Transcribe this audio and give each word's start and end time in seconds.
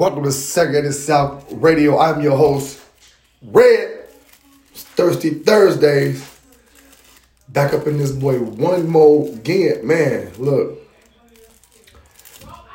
Welcome 0.00 0.24
to 0.24 0.32
Segregated 0.32 0.94
South 0.94 1.44
Radio. 1.52 1.98
I'm 1.98 2.22
your 2.22 2.34
host, 2.34 2.80
Red. 3.42 4.08
It's 4.72 4.82
Thirsty 4.82 5.28
Thursdays. 5.28 6.40
Back 7.50 7.74
up 7.74 7.86
in 7.86 7.98
this 7.98 8.10
boy 8.10 8.38
one 8.38 8.88
more 8.88 9.28
again. 9.28 9.86
Man, 9.86 10.32
look. 10.38 10.78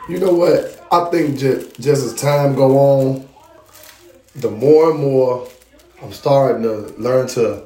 You 0.08 0.20
know 0.20 0.36
what? 0.36 0.80
I 0.92 1.10
think 1.10 1.40
just, 1.40 1.82
just 1.82 2.06
as 2.06 2.14
time 2.14 2.54
go 2.54 2.78
on, 2.78 3.28
the 4.36 4.52
more 4.52 4.92
and 4.92 5.00
more 5.00 5.48
I'm 6.04 6.14
starting 6.14 6.62
to 6.62 6.94
learn 7.02 7.28
to 7.30 7.64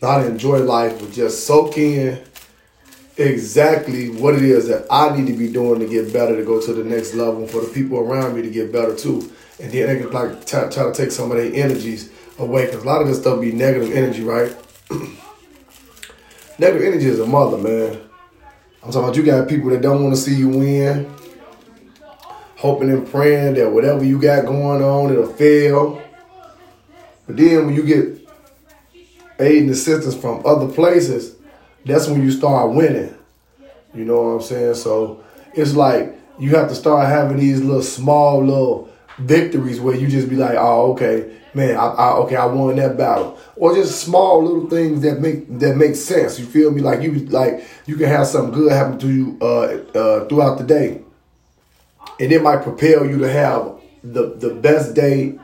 not 0.00 0.24
enjoy 0.24 0.60
life, 0.60 0.98
but 0.98 1.12
just 1.12 1.46
soak 1.46 1.76
in 1.76 2.24
exactly 3.16 4.10
what 4.10 4.34
it 4.34 4.42
is 4.42 4.68
that 4.68 4.86
I 4.90 5.16
need 5.16 5.26
to 5.28 5.38
be 5.38 5.52
doing 5.52 5.80
to 5.80 5.86
get 5.86 6.12
better, 6.12 6.36
to 6.36 6.44
go 6.44 6.60
to 6.60 6.72
the 6.72 6.84
next 6.84 7.14
level, 7.14 7.46
for 7.46 7.60
the 7.60 7.72
people 7.72 7.98
around 7.98 8.34
me 8.34 8.42
to 8.42 8.50
get 8.50 8.72
better 8.72 8.94
too. 8.94 9.32
And 9.60 9.70
then 9.70 9.86
they 9.86 10.02
can 10.02 10.10
like 10.10 10.46
try, 10.46 10.68
try 10.68 10.84
to 10.84 10.92
take 10.92 11.12
some 11.12 11.30
of 11.30 11.36
their 11.36 11.52
energies 11.52 12.10
away, 12.38 12.66
because 12.66 12.82
a 12.82 12.86
lot 12.86 13.02
of 13.02 13.08
this 13.08 13.20
stuff 13.20 13.40
be 13.40 13.52
negative 13.52 13.92
energy, 13.92 14.22
right? 14.22 14.54
negative 16.58 16.82
energy 16.82 17.06
is 17.06 17.20
a 17.20 17.26
mother, 17.26 17.58
man. 17.58 18.00
I'm 18.82 18.90
talking 18.90 19.04
about 19.04 19.16
you 19.16 19.22
got 19.22 19.48
people 19.48 19.70
that 19.70 19.80
don't 19.80 20.02
want 20.02 20.14
to 20.14 20.20
see 20.20 20.34
you 20.34 20.48
win, 20.48 21.14
hoping 22.56 22.90
and 22.90 23.08
praying 23.08 23.54
that 23.54 23.70
whatever 23.70 24.04
you 24.04 24.20
got 24.20 24.44
going 24.44 24.82
on, 24.82 25.12
it'll 25.12 25.32
fail. 25.32 26.02
But 27.26 27.36
then 27.36 27.66
when 27.66 27.74
you 27.74 27.82
get 27.82 28.28
aid 29.38 29.62
and 29.62 29.70
assistance 29.70 30.14
from 30.14 30.44
other 30.44 30.68
places, 30.68 31.33
that's 31.84 32.08
when 32.08 32.22
you 32.22 32.30
start 32.30 32.72
winning. 32.72 33.14
You 33.94 34.04
know 34.04 34.22
what 34.22 34.28
I'm 34.30 34.42
saying? 34.42 34.74
So 34.74 35.22
it's 35.54 35.74
like 35.74 36.14
you 36.38 36.50
have 36.56 36.68
to 36.68 36.74
start 36.74 37.08
having 37.08 37.38
these 37.38 37.60
little 37.60 37.82
small 37.82 38.44
little 38.44 38.90
victories 39.18 39.80
where 39.80 39.94
you 39.94 40.08
just 40.08 40.28
be 40.28 40.36
like, 40.36 40.56
oh, 40.58 40.92
okay, 40.92 41.38
man, 41.54 41.76
I, 41.76 41.86
I, 41.86 42.12
okay, 42.18 42.36
I 42.36 42.46
won 42.46 42.76
that 42.76 42.96
battle, 42.96 43.38
or 43.56 43.74
just 43.74 44.00
small 44.00 44.42
little 44.42 44.68
things 44.68 45.02
that 45.02 45.20
make 45.20 45.46
that 45.60 45.76
make 45.76 45.94
sense. 45.94 46.38
You 46.38 46.46
feel 46.46 46.70
me? 46.70 46.80
Like 46.80 47.02
you 47.02 47.12
like 47.26 47.64
you 47.86 47.96
can 47.96 48.08
have 48.08 48.26
something 48.26 48.52
good 48.54 48.72
happen 48.72 48.98
to 48.98 49.08
you 49.08 49.38
uh, 49.40 49.98
uh, 49.98 50.28
throughout 50.28 50.58
the 50.58 50.64
day, 50.64 51.02
and 52.18 52.32
it 52.32 52.42
might 52.42 52.62
propel 52.62 53.06
you 53.06 53.18
to 53.18 53.28
have 53.30 53.80
the 54.02 54.34
the 54.34 54.54
best 54.54 54.94
day 54.94 55.38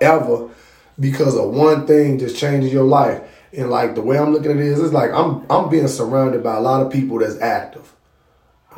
ever 0.00 0.50
because 0.98 1.36
of 1.36 1.50
one 1.50 1.86
thing 1.86 2.18
just 2.18 2.36
changes 2.36 2.72
your 2.72 2.84
life. 2.84 3.22
And 3.56 3.70
like 3.70 3.94
the 3.94 4.02
way 4.02 4.18
I'm 4.18 4.32
looking 4.32 4.50
at 4.50 4.58
it 4.58 4.62
is, 4.62 4.80
it's 4.80 4.92
like 4.92 5.10
I'm 5.12 5.46
I'm 5.48 5.70
being 5.70 5.88
surrounded 5.88 6.42
by 6.42 6.56
a 6.56 6.60
lot 6.60 6.84
of 6.84 6.92
people 6.92 7.18
that's 7.18 7.40
active. 7.40 7.94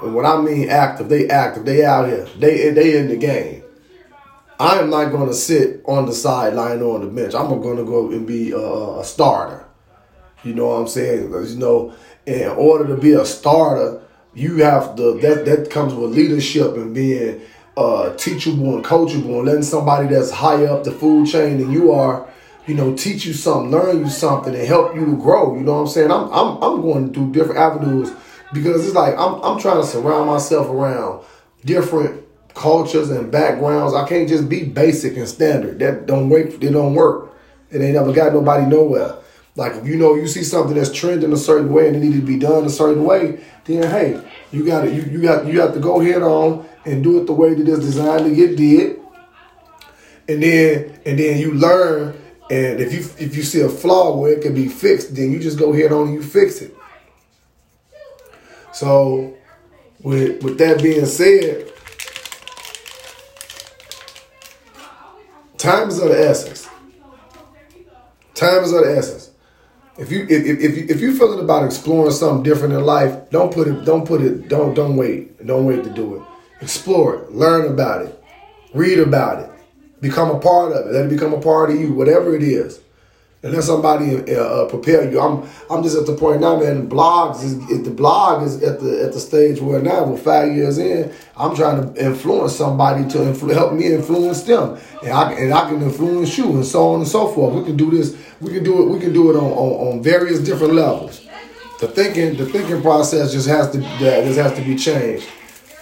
And 0.00 0.14
what 0.14 0.24
I 0.24 0.40
mean 0.40 0.70
active, 0.70 1.08
they 1.08 1.28
active, 1.28 1.64
they 1.64 1.84
out 1.84 2.08
here, 2.08 2.28
they 2.38 2.70
they 2.70 2.96
in 2.98 3.08
the 3.08 3.16
game. 3.16 3.64
I 4.60 4.78
am 4.78 4.90
not 4.90 5.10
going 5.10 5.28
to 5.28 5.34
sit 5.34 5.82
on 5.86 6.06
the 6.06 6.12
sideline 6.12 6.82
or 6.82 6.96
on 6.96 7.02
the 7.02 7.06
bench. 7.10 7.34
I'm 7.34 7.48
going 7.60 7.76
to 7.76 7.84
go 7.84 8.10
and 8.10 8.26
be 8.26 8.50
a, 8.50 8.58
a 8.58 9.04
starter. 9.04 9.64
You 10.42 10.54
know 10.54 10.68
what 10.68 10.80
I'm 10.80 10.88
saying? 10.88 11.30
You 11.30 11.56
know, 11.56 11.94
in 12.26 12.48
order 12.48 12.86
to 12.88 13.00
be 13.00 13.12
a 13.12 13.24
starter, 13.24 14.02
you 14.34 14.62
have 14.62 14.94
to 14.96 15.18
that 15.20 15.44
that 15.44 15.70
comes 15.70 15.94
with 15.94 16.12
leadership 16.12 16.74
and 16.74 16.94
being 16.94 17.40
uh, 17.76 18.14
teachable 18.14 18.76
and 18.76 18.84
coachable 18.84 19.38
and 19.38 19.46
letting 19.46 19.62
somebody 19.62 20.06
that's 20.08 20.30
higher 20.30 20.68
up 20.68 20.84
the 20.84 20.92
food 20.92 21.26
chain 21.26 21.58
than 21.58 21.72
you 21.72 21.92
are 21.92 22.28
you 22.68 22.74
know, 22.74 22.94
teach 22.94 23.24
you 23.24 23.32
something, 23.32 23.70
learn 23.70 23.98
you 23.98 24.10
something, 24.10 24.54
and 24.54 24.66
help 24.66 24.94
you 24.94 25.06
to 25.06 25.16
grow. 25.16 25.56
You 25.56 25.62
know 25.62 25.72
what 25.72 25.80
I'm 25.80 25.86
saying? 25.88 26.12
I'm 26.12 26.30
I'm 26.30 26.62
I'm 26.62 26.82
going 26.82 27.14
through 27.14 27.32
different 27.32 27.58
avenues 27.58 28.12
because 28.52 28.86
it's 28.86 28.94
like 28.94 29.14
I'm 29.14 29.42
I'm 29.42 29.58
trying 29.58 29.80
to 29.80 29.86
surround 29.86 30.26
myself 30.26 30.68
around 30.68 31.24
different 31.64 32.24
cultures 32.54 33.10
and 33.10 33.32
backgrounds. 33.32 33.94
I 33.94 34.06
can't 34.06 34.28
just 34.28 34.48
be 34.48 34.64
basic 34.64 35.16
and 35.16 35.26
standard. 35.26 35.78
That 35.78 36.06
don't 36.06 36.28
work. 36.28 36.62
It 36.62 36.70
don't 36.70 36.94
work. 36.94 37.34
It 37.70 37.80
ain't 37.80 37.94
never 37.94 38.12
got 38.12 38.34
nobody 38.34 38.66
nowhere. 38.66 39.16
Like 39.56 39.74
if 39.74 39.86
you 39.86 39.96
know 39.96 40.14
you 40.14 40.28
see 40.28 40.44
something 40.44 40.76
that's 40.76 40.92
trending 40.92 41.32
a 41.32 41.36
certain 41.38 41.72
way 41.72 41.88
and 41.88 41.96
it 41.96 42.00
needs 42.00 42.16
to 42.16 42.22
be 42.22 42.38
done 42.38 42.64
a 42.64 42.70
certain 42.70 43.04
way, 43.04 43.42
then 43.64 43.82
hey, 43.84 44.22
you 44.52 44.64
got 44.64 44.82
to 44.82 44.94
you 44.94 45.02
you 45.02 45.22
got 45.22 45.46
you 45.46 45.60
have 45.62 45.72
to 45.72 45.80
go 45.80 46.00
head 46.00 46.22
on 46.22 46.68
and 46.84 47.02
do 47.02 47.18
it 47.18 47.26
the 47.26 47.32
way 47.32 47.54
that 47.54 47.66
it's 47.66 47.80
designed 47.80 48.26
to 48.26 48.34
get 48.34 48.56
did. 48.56 49.00
And 50.28 50.42
then 50.42 51.00
and 51.06 51.18
then 51.18 51.38
you 51.38 51.54
learn 51.54 52.14
and 52.50 52.80
if 52.80 52.92
you 52.94 53.00
if 53.18 53.36
you 53.36 53.42
see 53.42 53.60
a 53.60 53.68
flaw 53.68 54.16
where 54.16 54.32
it 54.32 54.40
can 54.40 54.54
be 54.54 54.68
fixed, 54.68 55.14
then 55.14 55.32
you 55.32 55.38
just 55.38 55.58
go 55.58 55.72
ahead 55.74 55.92
on 55.92 56.08
and 56.08 56.14
you 56.14 56.22
fix 56.22 56.62
it. 56.62 56.74
So 58.72 59.36
with 60.02 60.42
with 60.42 60.56
that 60.58 60.82
being 60.82 61.04
said, 61.04 61.70
time 65.58 65.88
is 65.88 65.98
of 65.98 66.08
the 66.08 66.18
essence. 66.18 66.66
Time 68.34 68.62
is 68.62 68.72
of 68.72 68.84
the 68.84 68.96
essence. 68.96 69.30
If 69.98 70.10
you 70.10 70.22
if 70.22 70.46
if 70.46 70.60
if, 70.60 70.76
you, 70.78 70.86
if 70.88 71.00
you're 71.00 71.12
feeling 71.12 71.40
about 71.40 71.66
exploring 71.66 72.12
something 72.12 72.44
different 72.44 72.72
in 72.72 72.82
life, 72.82 73.28
don't 73.28 73.52
put 73.52 73.68
it 73.68 73.84
don't 73.84 74.06
put 74.06 74.22
it 74.22 74.48
don't 74.48 74.72
don't 74.72 74.96
wait. 74.96 75.46
Don't 75.46 75.66
wait 75.66 75.84
to 75.84 75.90
do 75.90 76.16
it. 76.16 76.22
Explore 76.62 77.16
it, 77.16 77.32
learn 77.32 77.70
about 77.70 78.06
it, 78.06 78.24
read 78.72 78.98
about 78.98 79.42
it 79.42 79.57
Become 80.00 80.30
a 80.30 80.38
part 80.38 80.72
of 80.72 80.86
it. 80.86 80.92
Let 80.92 81.06
it 81.06 81.08
become 81.08 81.34
a 81.34 81.40
part 81.40 81.70
of 81.70 81.80
you, 81.80 81.92
whatever 81.92 82.34
it 82.36 82.42
is. 82.42 82.80
And 83.40 83.52
let 83.52 83.62
somebody 83.62 84.16
uh, 84.34 84.42
uh, 84.42 84.68
prepare 84.68 85.08
you. 85.08 85.20
I'm 85.20 85.48
I'm 85.70 85.84
just 85.84 85.96
at 85.96 86.06
the 86.06 86.16
point 86.16 86.40
now, 86.40 86.58
man. 86.58 86.88
Blogs 86.88 87.44
is 87.44 87.84
the 87.84 87.90
blog 87.90 88.42
is 88.42 88.60
at 88.64 88.80
the 88.80 89.04
at 89.04 89.12
the 89.12 89.20
stage 89.20 89.60
where 89.60 89.80
now, 89.80 90.04
we're 90.04 90.16
five 90.18 90.52
years 90.56 90.78
in, 90.78 91.12
I'm 91.36 91.54
trying 91.54 91.94
to 91.94 92.04
influence 92.04 92.56
somebody 92.56 93.08
to 93.10 93.18
influ- 93.18 93.54
help 93.54 93.74
me 93.74 93.92
influence 93.92 94.42
them, 94.42 94.76
and 95.04 95.12
I 95.12 95.32
and 95.34 95.54
I 95.54 95.68
can 95.70 95.80
influence 95.82 96.36
you, 96.36 96.50
and 96.56 96.66
so 96.66 96.88
on 96.88 97.00
and 97.00 97.08
so 97.08 97.28
forth. 97.28 97.54
We 97.54 97.64
can 97.64 97.76
do 97.76 97.92
this. 97.92 98.16
We 98.40 98.52
can 98.52 98.64
do 98.64 98.82
it. 98.82 98.86
We 98.86 98.98
can 98.98 99.12
do 99.12 99.30
it 99.30 99.36
on 99.36 99.44
on, 99.44 99.98
on 99.98 100.02
various 100.02 100.40
different 100.40 100.74
levels. 100.74 101.24
The 101.78 101.86
thinking 101.86 102.36
the 102.36 102.46
thinking 102.46 102.82
process 102.82 103.30
just 103.30 103.46
has 103.46 103.70
to 103.70 103.78
that 103.78 104.24
just 104.24 104.38
has 104.40 104.52
to 104.54 104.62
be 104.62 104.74
changed. 104.74 105.28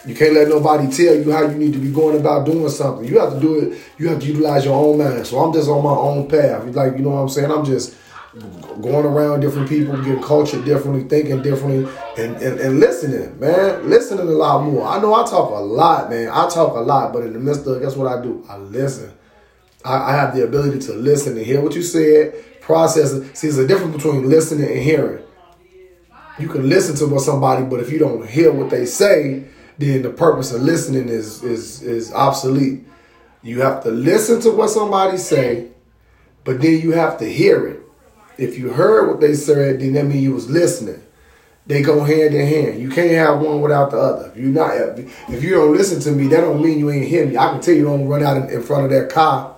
You 0.07 0.15
can't 0.15 0.35
let 0.35 0.49
nobody 0.49 0.89
tell 0.89 1.17
you 1.17 1.33
how 1.33 1.43
you 1.43 1.57
need 1.59 1.73
to 1.73 1.81
be 1.81 1.91
going 1.91 2.19
about 2.19 2.47
doing 2.47 2.69
something. 2.69 3.07
You 3.07 3.19
have 3.19 3.33
to 3.35 3.41
do 3.41 3.59
it. 3.59 3.79
You 3.99 4.09
have 4.09 4.21
to 4.21 4.27
utilize 4.27 4.65
your 4.65 4.75
own 4.75 4.99
mind. 4.99 5.27
So 5.27 5.39
I'm 5.41 5.53
just 5.53 5.69
on 5.69 5.83
my 5.83 5.91
own 5.91 6.29
path. 6.29 6.65
Like 6.75 6.93
you 6.97 7.01
know 7.01 7.11
what 7.11 7.23
I'm 7.23 7.29
saying. 7.29 7.51
I'm 7.51 7.65
just 7.65 7.97
going 8.81 9.07
around 9.07 9.41
different 9.41 9.69
people, 9.69 9.97
getting 9.97 10.23
cultured 10.23 10.65
differently, 10.65 11.09
thinking 11.09 11.43
differently, 11.43 11.91
and, 12.19 12.37
and, 12.37 12.61
and 12.61 12.79
listening, 12.79 13.39
man. 13.41 13.89
Listening 13.89 14.29
a 14.29 14.31
lot 14.31 14.63
more. 14.63 14.87
I 14.87 15.01
know 15.01 15.15
I 15.15 15.25
talk 15.25 15.51
a 15.51 15.63
lot, 15.63 16.11
man. 16.11 16.29
I 16.29 16.49
talk 16.49 16.77
a 16.77 16.81
lot, 16.81 17.13
but 17.13 17.25
in 17.25 17.33
the 17.33 17.39
midst 17.39 17.67
of 17.67 17.81
guess 17.81 17.97
what 17.97 18.07
I 18.07 18.23
do? 18.23 18.45
I 18.49 18.59
listen. 18.59 19.13
I, 19.85 20.13
I 20.13 20.13
have 20.13 20.37
the 20.37 20.45
ability 20.45 20.81
to 20.87 20.93
listen 20.93 21.37
and 21.37 21.47
hear 21.47 21.61
what 21.61 21.75
you 21.75 21.83
said, 21.83 22.61
process 22.61 23.13
it. 23.13 23.37
See, 23.37 23.49
there's 23.49 23.59
a 23.59 23.67
difference 23.67 23.97
between 23.97 24.29
listening 24.29 24.71
and 24.71 24.81
hearing. 24.81 25.25
You 26.39 26.49
can 26.49 26.69
listen 26.69 26.95
to 26.97 27.07
what 27.07 27.23
somebody, 27.23 27.65
but 27.65 27.81
if 27.81 27.91
you 27.91 27.99
don't 27.99 28.29
hear 28.29 28.53
what 28.53 28.69
they 28.69 28.85
say, 28.85 29.49
then 29.79 30.03
the 30.03 30.11
purpose 30.11 30.53
of 30.53 30.63
listening 30.63 31.09
is 31.09 31.43
is 31.43 31.83
is 31.83 32.13
obsolete. 32.13 32.85
You 33.43 33.61
have 33.61 33.83
to 33.85 33.91
listen 33.91 34.41
to 34.43 34.51
what 34.51 34.71
somebody 34.71 35.19
say, 35.19 35.69
but 36.45 36.61
then 36.61 36.81
you 36.81 36.93
have 36.93 37.19
to 37.19 37.25
hear 37.31 37.67
it. 37.67 37.81
If 38.39 38.59
you 38.59 38.71
heard 38.71 39.09
what 39.09 39.21
they 39.21 39.35
said, 39.35 39.81
then 39.81 39.93
that 39.95 40.05
means 40.05 40.23
you 40.23 40.35
was 40.35 40.51
listening. 40.51 41.03
They 41.67 41.83
go 41.83 42.05
hand 42.05 42.35
in 42.35 42.47
hand. 42.47 42.81
You 42.81 42.89
can't 42.91 43.11
have 43.13 43.41
one 43.41 43.61
without 43.61 43.91
the 43.91 43.99
other. 43.99 44.31
If 44.31 44.37
you 44.37 44.49
not 44.49 44.73
if 45.29 45.43
you 45.43 45.51
don't 45.51 45.77
listen 45.77 46.01
to 46.01 46.13
me, 46.13 46.29
that 46.29 46.41
don't 46.41 46.63
mean 46.63 46.79
you 46.79 46.91
ain't 46.91 47.09
hear 47.09 47.27
me. 47.27 47.37
I 47.37 47.51
can 47.51 47.61
tell 47.61 47.75
you 47.75 47.85
don't 47.85 48.07
run 48.07 48.23
out 48.23 48.51
in 48.51 48.63
front 48.63 48.85
of 48.85 48.91
that 48.91 49.11
car. 49.11 49.57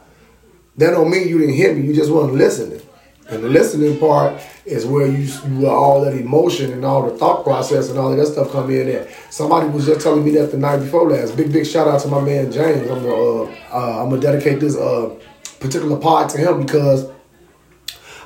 That 0.79 0.91
don't 0.91 1.11
mean 1.11 1.29
you 1.29 1.39
didn't 1.39 1.55
hear 1.55 1.75
me. 1.75 1.87
You 1.87 1.95
just 1.95 2.11
wasn't 2.11 2.37
listening. 2.37 2.81
And 3.29 3.45
the 3.45 3.49
listening 3.49 3.99
part 3.99 4.41
is 4.65 4.87
where 4.87 5.07
you, 5.07 5.31
you 5.51 5.69
all 5.69 6.01
that 6.03 6.15
emotion 6.15 6.73
and 6.73 6.83
all 6.85 7.03
the 7.09 7.17
thought 7.19 7.45
process 7.45 7.91
and 7.91 7.99
all 7.99 8.17
that 8.17 8.27
stuff 8.27 8.51
come 8.53 8.71
in 8.71 8.87
there. 8.87 9.09
Somebody 9.29 9.69
was 9.69 9.85
just 9.85 10.01
telling 10.01 10.25
me 10.25 10.31
that 10.33 10.51
the 10.51 10.57
night 10.57 10.79
before 10.79 11.11
last. 11.11 11.37
Big 11.37 11.53
big 11.53 11.67
shout 11.67 11.87
out 11.87 12.01
to 12.01 12.09
my 12.09 12.23
man 12.23 12.51
James. 12.51 12.91
I'm 12.91 13.03
gonna 13.03 13.15
uh, 13.15 13.55
uh, 13.71 14.03
I'm 14.03 14.09
gonna 14.09 14.23
dedicate 14.23 14.61
this 14.61 14.77
uh, 14.77 15.15
particular 15.61 15.99
part 15.99 16.31
to 16.31 16.39
him 16.39 16.65
because 16.65 17.11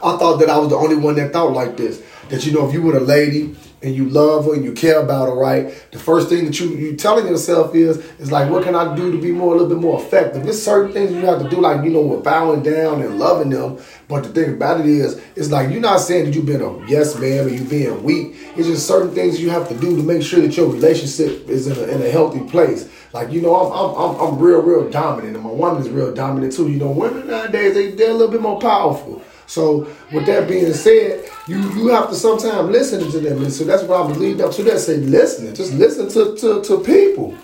I 0.04 0.16
thought 0.19 0.38
that 0.38 0.49
I 0.49 0.58
was 0.58 0.69
the 0.69 0.76
only 0.76 0.96
one 0.96 1.16
that 1.16 1.32
thought 1.32 1.52
like 1.52 1.76
this. 1.76 2.00
That 2.28 2.46
you 2.46 2.52
know, 2.52 2.69
if 2.69 2.72
you 2.72 2.82
were 2.82 2.96
a 2.96 3.00
lady 3.00 3.56
and 3.82 3.94
you 3.94 4.08
love 4.08 4.46
her 4.46 4.55
and 4.55 4.64
you 4.64 4.73
care 4.73 5.00
about 5.00 5.29
her, 5.29 5.34
right? 5.34 5.87
The 5.90 5.99
first 5.99 6.29
thing 6.29 6.44
that 6.46 6.58
you 6.61 6.69
you 6.69 6.96
telling 6.96 7.26
yourself 7.26 7.75
is 7.75 7.99
is 8.19 8.31
like, 8.31 8.50
what 8.50 8.64
can 8.64 8.75
I 8.75 8.94
do 8.94 9.11
to 9.11 9.20
be 9.20 9.32
more 9.32 9.55
a 9.55 9.58
little 9.58 9.69
bit 9.69 9.79
more 9.79 10.00
effective? 10.00 10.44
There's 10.44 10.62
certain 10.62 10.93
things 10.93 11.11
you 11.12 11.19
have 11.26 11.43
to 11.43 11.49
do, 11.49 11.61
like 11.61 11.84
you 11.84 11.90
know, 11.90 12.00
with 12.00 12.25
bowing 12.25 12.62
down 12.62 13.02
and 13.02 13.19
loving 13.19 13.50
them. 13.50 13.79
But 14.08 14.25
the 14.25 14.31
thing 14.31 14.55
about 14.55 14.81
it 14.81 14.87
is, 14.87 15.20
it's 15.37 15.50
like 15.50 15.70
you're 15.70 15.81
not 15.81 15.99
saying 15.99 16.26
that 16.26 16.34
you've 16.34 16.46
been 16.46 16.62
a 16.62 16.87
yes 16.87 17.19
man 17.19 17.46
or 17.46 17.49
you 17.49 17.64
being 17.64 18.02
weak. 18.02 18.37
It's 18.56 18.69
just 18.69 18.87
certain 18.87 19.14
things 19.14 19.40
you 19.40 19.50
have 19.50 19.69
to 19.69 19.75
do 19.79 19.96
to 19.96 20.02
make 20.02 20.23
sure 20.23 20.40
that 20.40 20.56
your 20.56 20.70
relationship 20.70 21.49
is 21.49 21.67
in 21.67 21.76
a, 21.76 21.93
in 21.93 22.02
a 22.02 22.11
healthy 22.11 22.40
place. 22.49 22.88
Like 23.12 23.31
you 23.32 23.43
know, 23.43 23.55
I'm, 23.56 23.73
I'm 23.73 24.20
I'm 24.20 24.34
I'm 24.34 24.38
real 24.38 24.62
real 24.62 24.88
dominant, 24.90 25.37
and 25.37 25.44
my 25.44 25.50
woman 25.50 25.82
is 25.82 25.88
real 25.90 26.14
dominant 26.14 26.52
too. 26.52 26.70
You 26.70 26.79
know, 26.79 26.90
women 26.90 27.26
nowadays 27.26 27.75
they 27.75 27.90
they're 27.90 28.11
a 28.11 28.14
little 28.14 28.32
bit 28.32 28.40
more 28.40 28.61
powerful. 28.61 29.23
So 29.52 29.87
with 30.10 30.25
that 30.25 30.49
being 30.49 30.72
said, 30.72 31.28
you 31.46 31.58
you 31.75 31.88
have 31.88 32.08
to 32.08 32.14
sometimes 32.14 32.70
listen 32.70 33.10
to 33.10 33.20
them. 33.20 33.43
And 33.43 33.52
so 33.52 33.64
that's 33.64 33.82
why 33.82 34.00
I 34.00 34.06
believe 34.10 34.40
up 34.40 34.50
to 34.52 34.62
that. 34.62 34.78
Say 34.78 34.96
listening. 34.96 35.54
Just 35.54 35.75
listen 35.75 36.08
to, 36.08 36.34
to, 36.37 36.62
to 36.62 36.78
people. 36.82 37.37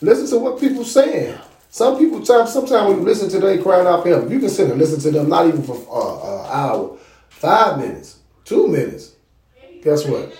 Listen 0.00 0.26
to 0.30 0.38
what 0.42 0.58
people 0.58 0.84
saying. 0.84 1.38
Some 1.70 1.96
people, 1.96 2.24
sometimes 2.26 2.70
when 2.70 2.98
you 2.98 3.04
listen 3.04 3.28
to 3.28 3.38
them 3.38 3.62
crying 3.62 3.86
out 3.86 4.02
for 4.02 4.08
help, 4.08 4.28
you 4.30 4.40
can 4.40 4.48
sit 4.48 4.68
and 4.68 4.80
listen 4.80 4.98
to 4.98 5.12
them 5.12 5.28
not 5.28 5.46
even 5.46 5.62
for 5.62 5.76
uh, 5.92 6.44
an 6.44 6.50
hour, 6.50 6.98
five 7.28 7.78
minutes, 7.78 8.18
two 8.44 8.66
minutes. 8.66 9.12
Guess 9.84 10.06
what? 10.06 10.36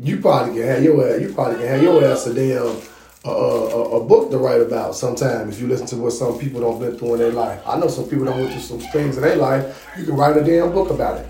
You 0.00 0.20
probably 0.20 0.54
can 0.54 0.66
have 0.66 0.82
your 0.82 1.08
ass. 1.08 1.20
You 1.20 1.32
probably 1.32 1.58
can 1.58 1.68
have 1.68 1.82
your 1.82 2.04
ass 2.04 2.26
a 2.26 2.34
damn 2.34 2.76
a, 3.24 3.28
a, 3.28 4.00
a, 4.00 4.04
book 4.04 4.30
to 4.30 4.38
write 4.38 4.62
about 4.62 4.94
sometime 4.94 5.50
if 5.50 5.60
you 5.60 5.66
listen 5.66 5.86
to 5.88 5.96
what 5.96 6.12
some 6.12 6.38
people 6.38 6.60
don't 6.60 6.80
been 6.80 6.96
through 6.96 7.14
in 7.14 7.20
their 7.20 7.32
life. 7.32 7.60
I 7.66 7.78
know 7.78 7.88
some 7.88 8.08
people 8.08 8.24
don't 8.24 8.38
went 8.38 8.52
through 8.52 8.62
some 8.62 8.78
things 8.92 9.16
in 9.16 9.22
their 9.22 9.36
life. 9.36 9.86
You 9.98 10.06
can 10.06 10.16
write 10.16 10.38
a 10.38 10.44
damn 10.44 10.72
book 10.72 10.90
about 10.90 11.18
it. 11.18 11.28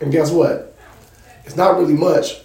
And 0.00 0.10
guess 0.10 0.30
what? 0.30 0.74
It's 1.44 1.56
not 1.56 1.76
really 1.76 1.94
much 1.94 2.40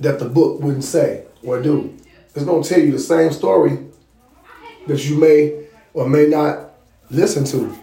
that 0.00 0.18
the 0.18 0.28
book 0.28 0.60
wouldn't 0.60 0.84
say 0.84 1.24
or 1.44 1.62
do. 1.62 1.96
It's 2.34 2.44
gonna 2.44 2.64
tell 2.64 2.80
you 2.80 2.90
the 2.92 2.98
same 2.98 3.32
story 3.32 3.78
that 4.88 5.04
you 5.04 5.16
may 5.16 5.66
or 5.94 6.08
may 6.08 6.26
not 6.26 6.70
listen 7.10 7.44
to. 7.44 7.76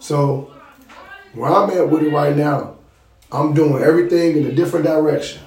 So 0.00 0.52
where 1.32 1.50
I'm 1.50 1.70
at 1.70 1.88
with 1.88 2.02
it 2.02 2.10
right 2.10 2.36
now, 2.36 2.76
I'm 3.30 3.54
doing 3.54 3.82
everything 3.82 4.36
in 4.36 4.46
a 4.46 4.52
different 4.52 4.84
direction. 4.84 5.42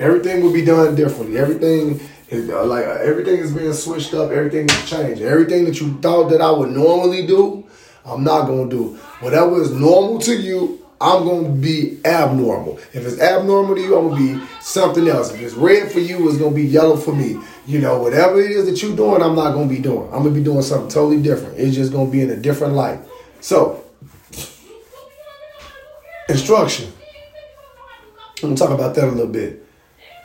Everything 0.00 0.42
will 0.42 0.52
be 0.52 0.64
done 0.64 0.94
differently. 0.94 1.36
Everything 1.36 2.00
is 2.30 2.48
uh, 2.48 2.64
like 2.64 2.86
uh, 2.86 2.98
everything 3.02 3.36
is 3.36 3.52
being 3.52 3.74
switched 3.74 4.14
up. 4.14 4.30
Everything 4.30 4.64
is 4.64 4.88
changed. 4.88 5.20
Everything 5.20 5.66
that 5.66 5.78
you 5.78 5.92
thought 5.98 6.30
that 6.30 6.40
I 6.40 6.50
would 6.50 6.70
normally 6.70 7.26
do, 7.26 7.66
I'm 8.06 8.24
not 8.24 8.46
gonna 8.46 8.70
do. 8.70 8.94
Whatever 9.20 9.60
is 9.60 9.72
normal 9.72 10.18
to 10.20 10.34
you, 10.34 10.82
I'm 11.02 11.24
gonna 11.24 11.50
be 11.50 12.00
abnormal. 12.06 12.78
If 12.94 13.04
it's 13.04 13.20
abnormal 13.20 13.74
to 13.74 13.80
you, 13.82 13.98
I'm 13.98 14.08
gonna 14.08 14.38
be 14.38 14.46
something 14.62 15.06
else. 15.06 15.34
If 15.34 15.42
it's 15.42 15.54
red 15.54 15.92
for 15.92 16.00
you, 16.00 16.26
it's 16.30 16.38
gonna 16.38 16.54
be 16.54 16.64
yellow 16.64 16.96
for 16.96 17.14
me. 17.14 17.38
You 17.66 17.80
know, 17.80 18.00
whatever 18.00 18.40
it 18.40 18.52
is 18.52 18.64
that 18.64 18.82
you're 18.82 18.96
doing, 18.96 19.22
I'm 19.22 19.36
not 19.36 19.52
gonna 19.52 19.68
be 19.68 19.80
doing. 19.80 20.06
I'm 20.14 20.22
gonna 20.22 20.30
be 20.30 20.42
doing 20.42 20.62
something 20.62 20.88
totally 20.88 21.20
different. 21.20 21.58
It's 21.58 21.76
just 21.76 21.92
gonna 21.92 22.10
be 22.10 22.22
in 22.22 22.30
a 22.30 22.36
different 22.36 22.72
light. 22.72 23.00
So, 23.42 23.84
instruction. 26.26 26.90
I'm 28.42 28.54
gonna 28.54 28.56
talk 28.56 28.70
about 28.70 28.94
that 28.94 29.04
a 29.04 29.10
little 29.10 29.30
bit 29.30 29.66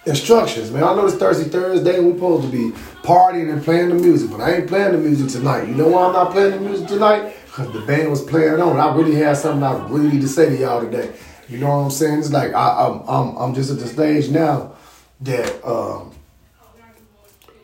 instructions, 0.05 0.71
man. 0.71 0.83
I 0.83 0.95
know 0.95 1.05
it's 1.05 1.15
Thursday, 1.15 1.49
Thursday, 1.49 1.97
and 1.97 2.07
we're 2.07 2.13
supposed 2.13 2.45
to 2.45 2.51
be 2.51 2.71
partying 3.01 3.51
and 3.51 3.63
playing 3.63 3.89
the 3.89 3.95
music, 3.95 4.29
but 4.31 4.41
I 4.41 4.55
ain't 4.55 4.67
playing 4.67 4.91
the 4.91 4.97
music 4.97 5.29
tonight. 5.29 5.67
You 5.67 5.75
know 5.75 5.87
why 5.87 6.05
I'm 6.05 6.13
not 6.13 6.31
playing 6.31 6.51
the 6.51 6.59
music 6.59 6.87
tonight? 6.87 7.33
Because 7.45 7.71
the 7.73 7.81
band 7.81 8.09
was 8.09 8.21
playing 8.21 8.59
on. 8.59 8.79
I 8.79 8.95
really 8.95 9.15
had 9.15 9.37
something 9.37 9.63
I 9.63 9.87
really 9.87 10.09
need 10.09 10.21
to 10.21 10.27
say 10.27 10.49
to 10.49 10.57
y'all 10.57 10.81
today. 10.81 11.13
You 11.49 11.57
know 11.59 11.67
what 11.67 11.83
I'm 11.85 11.91
saying? 11.91 12.19
It's 12.19 12.31
like 12.31 12.53
I, 12.53 12.87
am 12.87 13.01
I'm, 13.01 13.09
I'm, 13.09 13.37
I'm 13.37 13.55
just 13.55 13.71
at 13.71 13.79
the 13.79 13.87
stage 13.87 14.29
now 14.29 14.75
that 15.21 15.65
um, 15.65 16.11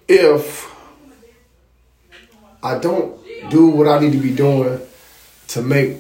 if 0.08 0.70
I 2.64 2.78
don't 2.78 3.20
do 3.50 3.68
what 3.68 3.88
I 3.88 4.00
need 4.00 4.12
to 4.14 4.20
be 4.20 4.34
doing 4.34 4.80
to 5.50 5.62
make 5.62 5.98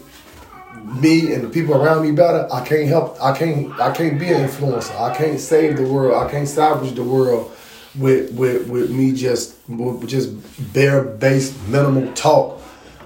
me 0.83 1.33
and 1.33 1.44
the 1.44 1.50
people 1.50 1.75
around 1.75 2.04
me 2.04 2.12
better, 2.12 2.48
I 2.51 2.66
can't 2.66 2.88
help. 2.88 3.22
I 3.22 3.38
can't. 3.38 3.72
I 3.80 3.92
can't 3.92 4.19
be 4.19 4.28
an 4.28 4.48
influencer. 4.48 5.00
I 5.00 5.16
can't 5.16 5.39
save 5.39 5.78
the 5.78 5.88
world. 5.88 6.16
I 6.16 6.30
can't 6.30 6.48
salvage 6.48 6.95
the 6.95 7.04
world 7.04 7.51
with 7.98 8.31
with 8.33 8.68
with 8.68 8.92
me 8.92 9.13
just 9.13 9.56
with 9.68 10.07
just 10.07 10.31
bare 10.74 11.04
based 11.04 11.56
minimal 11.68 12.12
talk. 12.13 12.62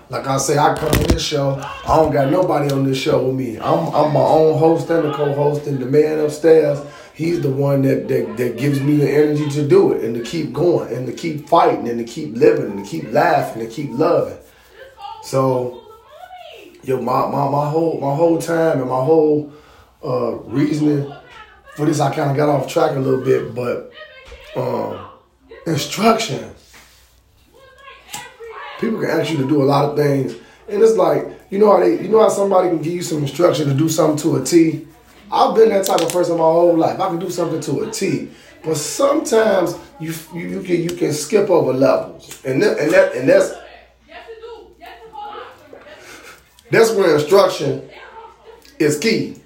Like 0.09 0.27
I 0.27 0.37
say, 0.37 0.57
I 0.57 0.75
come 0.75 0.89
on 0.89 1.03
this 1.03 1.25
show. 1.25 1.59
I 1.59 1.95
don't 1.95 2.13
got 2.13 2.29
nobody 2.29 2.71
on 2.71 2.83
this 2.83 2.97
show 2.97 3.25
with 3.25 3.35
me. 3.35 3.57
I'm 3.57 3.87
I'm 3.93 4.13
my 4.13 4.19
own 4.19 4.59
host 4.59 4.89
and 4.89 5.05
the 5.05 5.13
co-host, 5.13 5.67
and 5.67 5.79
the 5.79 5.85
man 5.85 6.19
upstairs. 6.19 6.79
He's 7.13 7.39
the 7.39 7.49
one 7.49 7.81
that, 7.83 8.07
that 8.09 8.37
that 8.37 8.57
gives 8.57 8.81
me 8.81 8.97
the 8.97 9.09
energy 9.09 9.49
to 9.51 9.67
do 9.67 9.93
it 9.93 10.03
and 10.03 10.13
to 10.15 10.21
keep 10.21 10.51
going 10.51 10.93
and 10.93 11.07
to 11.07 11.13
keep 11.13 11.47
fighting 11.47 11.87
and 11.87 11.97
to 11.97 12.03
keep 12.03 12.35
living 12.35 12.65
and 12.71 12.85
to 12.85 12.89
keep 12.89 13.11
laughing 13.11 13.61
and 13.61 13.71
to 13.71 13.75
keep 13.75 13.91
loving. 13.91 14.37
So 15.23 15.84
yo, 16.85 17.01
my, 17.01 17.27
my, 17.27 17.49
my 17.49 17.69
whole 17.69 17.99
my 17.99 18.15
whole 18.15 18.39
time 18.39 18.79
and 18.79 18.89
my 18.89 19.03
whole 19.03 19.51
uh, 20.03 20.35
reasoning 20.45 21.11
for 21.75 21.85
this, 21.85 21.99
I 21.99 22.13
kind 22.13 22.31
of 22.31 22.37
got 22.37 22.47
off 22.47 22.69
track 22.69 22.95
a 22.95 22.99
little 22.99 23.23
bit, 23.23 23.53
but 23.53 23.91
um, 24.55 25.05
instruction. 25.65 26.51
People 28.79 28.99
can 29.01 29.09
ask 29.09 29.31
you 29.31 29.37
to 29.37 29.47
do 29.47 29.63
a 29.63 29.65
lot 29.65 29.85
of 29.89 29.97
things, 29.97 30.35
and 30.67 30.81
it's 30.81 30.95
like 30.95 31.27
you 31.49 31.59
know 31.59 31.71
how 31.71 31.79
they, 31.79 32.01
you 32.01 32.09
know 32.09 32.21
how 32.21 32.29
somebody 32.29 32.69
can 32.69 32.81
give 32.81 32.93
you 32.93 33.01
some 33.01 33.19
instruction 33.19 33.67
to 33.67 33.73
do 33.73 33.89
something 33.89 34.17
to 34.17 34.41
a 34.41 34.45
T. 34.45 34.87
I've 35.31 35.55
been 35.55 35.69
that 35.69 35.85
type 35.85 36.01
of 36.01 36.11
person 36.11 36.37
my 36.37 36.43
whole 36.43 36.77
life. 36.77 36.99
I 36.99 37.07
can 37.07 37.19
do 37.19 37.29
something 37.29 37.61
to 37.61 37.83
a 37.83 37.91
T, 37.91 38.29
but 38.63 38.77
sometimes 38.77 39.77
you 39.99 40.13
you, 40.33 40.47
you 40.47 40.61
can 40.61 40.83
you 40.83 40.89
can 40.89 41.13
skip 41.13 41.49
over 41.49 41.73
levels, 41.73 42.41
and 42.45 42.61
and 42.61 42.91
that 42.91 43.15
and 43.15 43.27
that's 43.27 43.53
that's 46.71 46.91
where 46.91 47.15
instruction 47.15 47.89
is 48.79 48.97
key. 48.99 49.37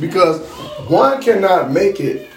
Because 0.00 0.40
one 0.88 1.20
cannot 1.22 1.70
make 1.70 2.00
it 2.00 2.30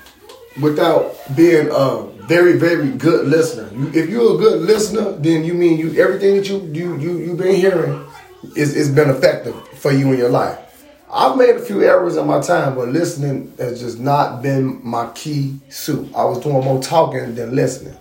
without 0.61 1.15
being 1.35 1.69
a 1.71 2.03
very, 2.27 2.57
very 2.57 2.91
good 2.91 3.27
listener. 3.27 3.69
If 3.93 4.09
you're 4.09 4.35
a 4.35 4.38
good 4.38 4.61
listener, 4.61 5.11
then 5.13 5.43
you 5.43 5.53
mean 5.53 5.77
you 5.77 6.01
everything 6.01 6.38
that 6.38 6.47
you 6.47 6.59
you 6.71 6.97
you 6.97 7.17
you've 7.19 7.38
been 7.38 7.55
hearing 7.55 8.05
is 8.55 8.75
is 8.75 8.89
been 8.89 9.09
effective 9.09 9.55
for 9.79 9.91
you 9.91 10.11
in 10.11 10.17
your 10.17 10.29
life. 10.29 10.57
I've 11.11 11.38
made 11.38 11.55
a 11.55 11.59
few 11.59 11.83
errors 11.83 12.15
in 12.15 12.25
my 12.25 12.39
time, 12.39 12.75
but 12.75 12.88
listening 12.88 13.53
has 13.57 13.81
just 13.81 13.99
not 13.99 14.41
been 14.41 14.79
my 14.81 15.11
key 15.13 15.59
suit. 15.69 16.09
I 16.15 16.23
was 16.23 16.39
doing 16.39 16.63
more 16.63 16.81
talking 16.81 17.35
than 17.35 17.53
listening, 17.53 17.97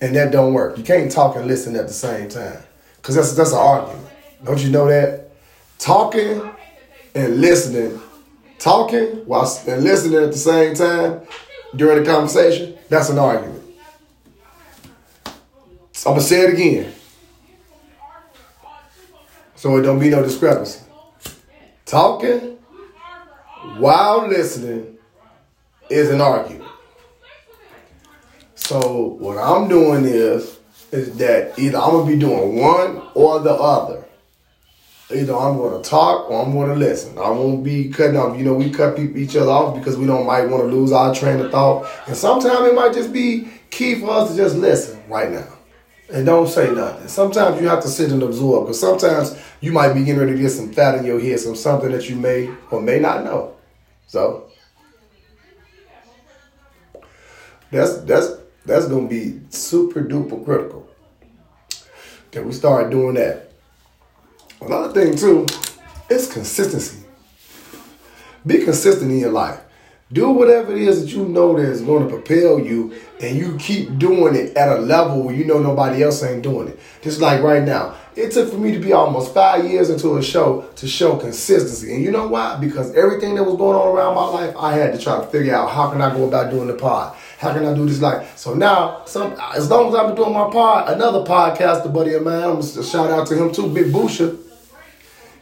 and 0.00 0.16
that 0.16 0.32
don't 0.32 0.54
work. 0.54 0.78
You 0.78 0.84
can't 0.84 1.12
talk 1.12 1.36
and 1.36 1.46
listen 1.46 1.76
at 1.76 1.86
the 1.86 1.92
same 1.92 2.28
time, 2.30 2.58
cause 3.02 3.14
that's 3.14 3.34
that's 3.34 3.52
an 3.52 3.58
argument. 3.58 4.06
Don't 4.44 4.62
you 4.62 4.70
know 4.70 4.86
that? 4.86 5.30
Talking 5.78 6.42
and 7.14 7.40
listening, 7.40 8.00
talking 8.58 9.26
while 9.26 9.50
and 9.66 9.84
listening 9.84 10.22
at 10.22 10.32
the 10.32 10.38
same 10.38 10.74
time 10.74 11.22
during 11.74 12.02
the 12.02 12.10
conversation, 12.10 12.78
that's 12.88 13.08
an 13.08 13.18
argument. 13.18 13.62
I'm 16.06 16.12
gonna 16.12 16.20
say 16.20 16.42
it 16.42 16.54
again. 16.54 16.92
So 19.56 19.76
it 19.76 19.82
don't 19.82 19.98
be 19.98 20.10
no 20.10 20.22
discrepancy. 20.22 20.84
Talking 21.84 22.58
while 23.78 24.28
listening 24.28 24.98
is 25.90 26.10
an 26.10 26.20
argument. 26.20 26.70
So 28.54 29.16
what 29.18 29.38
I'm 29.38 29.68
doing 29.68 30.04
is 30.04 30.58
is 30.92 31.16
that 31.18 31.58
either 31.58 31.78
I'm 31.78 31.90
gonna 31.90 32.06
be 32.06 32.18
doing 32.18 32.56
one 32.56 33.02
or 33.14 33.40
the 33.40 33.52
other 33.52 34.05
either 35.10 35.34
I'm 35.36 35.56
going 35.56 35.80
to 35.80 35.88
talk 35.88 36.30
or 36.30 36.44
I'm 36.44 36.52
going 36.52 36.68
to 36.68 36.74
listen. 36.74 37.16
I 37.18 37.30
won't 37.30 37.62
be 37.62 37.88
cutting 37.90 38.16
off. 38.16 38.36
You 38.36 38.44
know, 38.44 38.54
we 38.54 38.70
cut 38.70 38.98
each 38.98 39.36
other 39.36 39.50
off 39.50 39.76
because 39.76 39.96
we 39.96 40.06
don't 40.06 40.26
might 40.26 40.46
want 40.46 40.64
to 40.64 40.68
lose 40.68 40.92
our 40.92 41.14
train 41.14 41.40
of 41.40 41.50
thought. 41.50 41.88
And 42.06 42.16
sometimes 42.16 42.68
it 42.68 42.74
might 42.74 42.92
just 42.92 43.12
be 43.12 43.48
key 43.70 44.00
for 44.00 44.10
us 44.10 44.30
to 44.30 44.36
just 44.36 44.56
listen 44.56 45.00
right 45.08 45.30
now 45.30 45.46
and 46.12 46.26
don't 46.26 46.48
say 46.48 46.72
nothing. 46.72 47.08
Sometimes 47.08 47.60
you 47.60 47.68
have 47.68 47.82
to 47.82 47.88
sit 47.88 48.10
and 48.12 48.22
absorb 48.22 48.64
because 48.64 48.80
sometimes 48.80 49.38
you 49.60 49.72
might 49.72 49.92
be 49.92 50.04
getting 50.04 50.20
ready 50.20 50.32
to 50.32 50.38
get 50.38 50.50
some 50.50 50.72
fat 50.72 50.96
in 50.96 51.04
your 51.04 51.20
head, 51.20 51.40
some 51.40 51.56
something 51.56 51.90
that 51.90 52.08
you 52.08 52.16
may 52.16 52.52
or 52.70 52.80
may 52.80 52.98
not 52.98 53.24
know. 53.24 53.56
So 54.06 54.50
that's 57.70 57.98
that's 57.98 58.28
that's 58.64 58.86
gonna 58.86 59.08
be 59.08 59.40
super 59.50 60.02
duper 60.02 60.44
critical 60.44 60.88
that 62.32 62.44
we 62.44 62.52
start 62.52 62.90
doing 62.90 63.14
that. 63.14 63.45
Another 64.60 64.92
thing 64.92 65.16
too, 65.16 65.46
is 66.08 66.32
consistency. 66.32 67.04
Be 68.46 68.64
consistent 68.64 69.10
in 69.10 69.18
your 69.18 69.32
life. 69.32 69.60
Do 70.12 70.30
whatever 70.30 70.72
it 70.72 70.82
is 70.82 71.02
that 71.02 71.10
you 71.10 71.26
know 71.26 71.56
that 71.56 71.68
is 71.68 71.82
going 71.82 72.04
to 72.04 72.08
propel 72.08 72.60
you, 72.60 72.94
and 73.20 73.36
you 73.36 73.56
keep 73.58 73.98
doing 73.98 74.36
it 74.36 74.56
at 74.56 74.68
a 74.68 74.80
level 74.80 75.24
where 75.24 75.34
you 75.34 75.44
know 75.44 75.58
nobody 75.58 76.04
else 76.04 76.22
ain't 76.22 76.44
doing 76.44 76.68
it. 76.68 76.78
Just 77.02 77.20
like 77.20 77.42
right 77.42 77.64
now, 77.64 77.96
it 78.14 78.30
took 78.30 78.48
for 78.48 78.56
me 78.56 78.70
to 78.70 78.78
be 78.78 78.92
almost 78.92 79.34
five 79.34 79.64
years 79.64 79.90
into 79.90 80.16
a 80.16 80.22
show 80.22 80.62
to 80.76 80.86
show 80.86 81.16
consistency. 81.16 81.92
And 81.92 82.04
you 82.04 82.12
know 82.12 82.28
why? 82.28 82.56
Because 82.56 82.94
everything 82.94 83.34
that 83.34 83.42
was 83.42 83.56
going 83.56 83.76
on 83.76 83.88
around 83.88 84.14
my 84.14 84.26
life, 84.26 84.54
I 84.56 84.74
had 84.74 84.94
to 84.94 85.00
try 85.00 85.20
to 85.20 85.26
figure 85.26 85.52
out 85.52 85.70
how 85.70 85.90
can 85.90 86.00
I 86.00 86.14
go 86.14 86.28
about 86.28 86.52
doing 86.52 86.68
the 86.68 86.74
pod. 86.74 87.16
How 87.38 87.52
can 87.52 87.66
I 87.66 87.74
do 87.74 87.84
this 87.84 88.00
like 88.00 88.38
so 88.38 88.54
now? 88.54 89.04
Some 89.06 89.32
as 89.56 89.68
long 89.68 89.88
as 89.88 89.96
I've 89.96 90.06
been 90.06 90.16
doing 90.16 90.32
my 90.32 90.48
pod, 90.50 90.88
another 90.88 91.24
podcaster 91.24 91.92
buddy 91.92 92.14
of 92.14 92.22
mine, 92.22 92.62
shout 92.62 93.10
out 93.10 93.26
to 93.26 93.34
him 93.34 93.52
too, 93.52 93.68
Big 93.74 93.86
Busha 93.86 94.45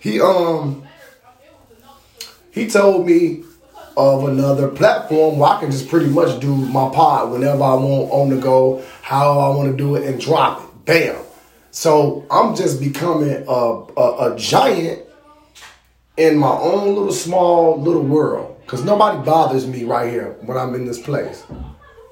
he 0.05 0.21
um 0.21 0.87
he 2.53 2.69
told 2.69 3.07
me 3.07 3.43
of 3.97 4.29
another 4.29 4.69
platform 4.69 5.39
where 5.39 5.51
I 5.51 5.61
can 5.61 5.71
just 5.71 5.89
pretty 5.89 6.11
much 6.11 6.41
do 6.41 6.55
my 6.55 6.91
pod 6.91 7.33
whenever 7.33 7.63
I 7.63 7.75
want 7.75 8.13
on 8.13 8.29
the 8.29 8.37
go, 8.37 8.85
how 9.01 9.39
I 9.39 9.57
want 9.57 9.71
to 9.71 9.77
do 9.77 9.95
it, 9.95 10.07
and 10.07 10.21
drop 10.21 10.63
it. 10.63 10.85
Bam. 10.85 11.17
So 11.71 12.27
I'm 12.31 12.55
just 12.55 12.81
becoming 12.81 13.45
a, 13.49 13.53
a, 13.53 14.35
a 14.35 14.37
giant 14.37 15.03
in 16.19 16.37
my 16.37 16.53
own 16.53 16.89
little 16.89 17.13
small 17.13 17.81
little 17.81 18.03
world 18.03 18.61
because 18.61 18.85
nobody 18.85 19.25
bothers 19.25 19.67
me 19.67 19.85
right 19.85 20.11
here 20.11 20.37
when 20.43 20.59
I'm 20.59 20.75
in 20.75 20.85
this 20.85 21.01
place. 21.01 21.45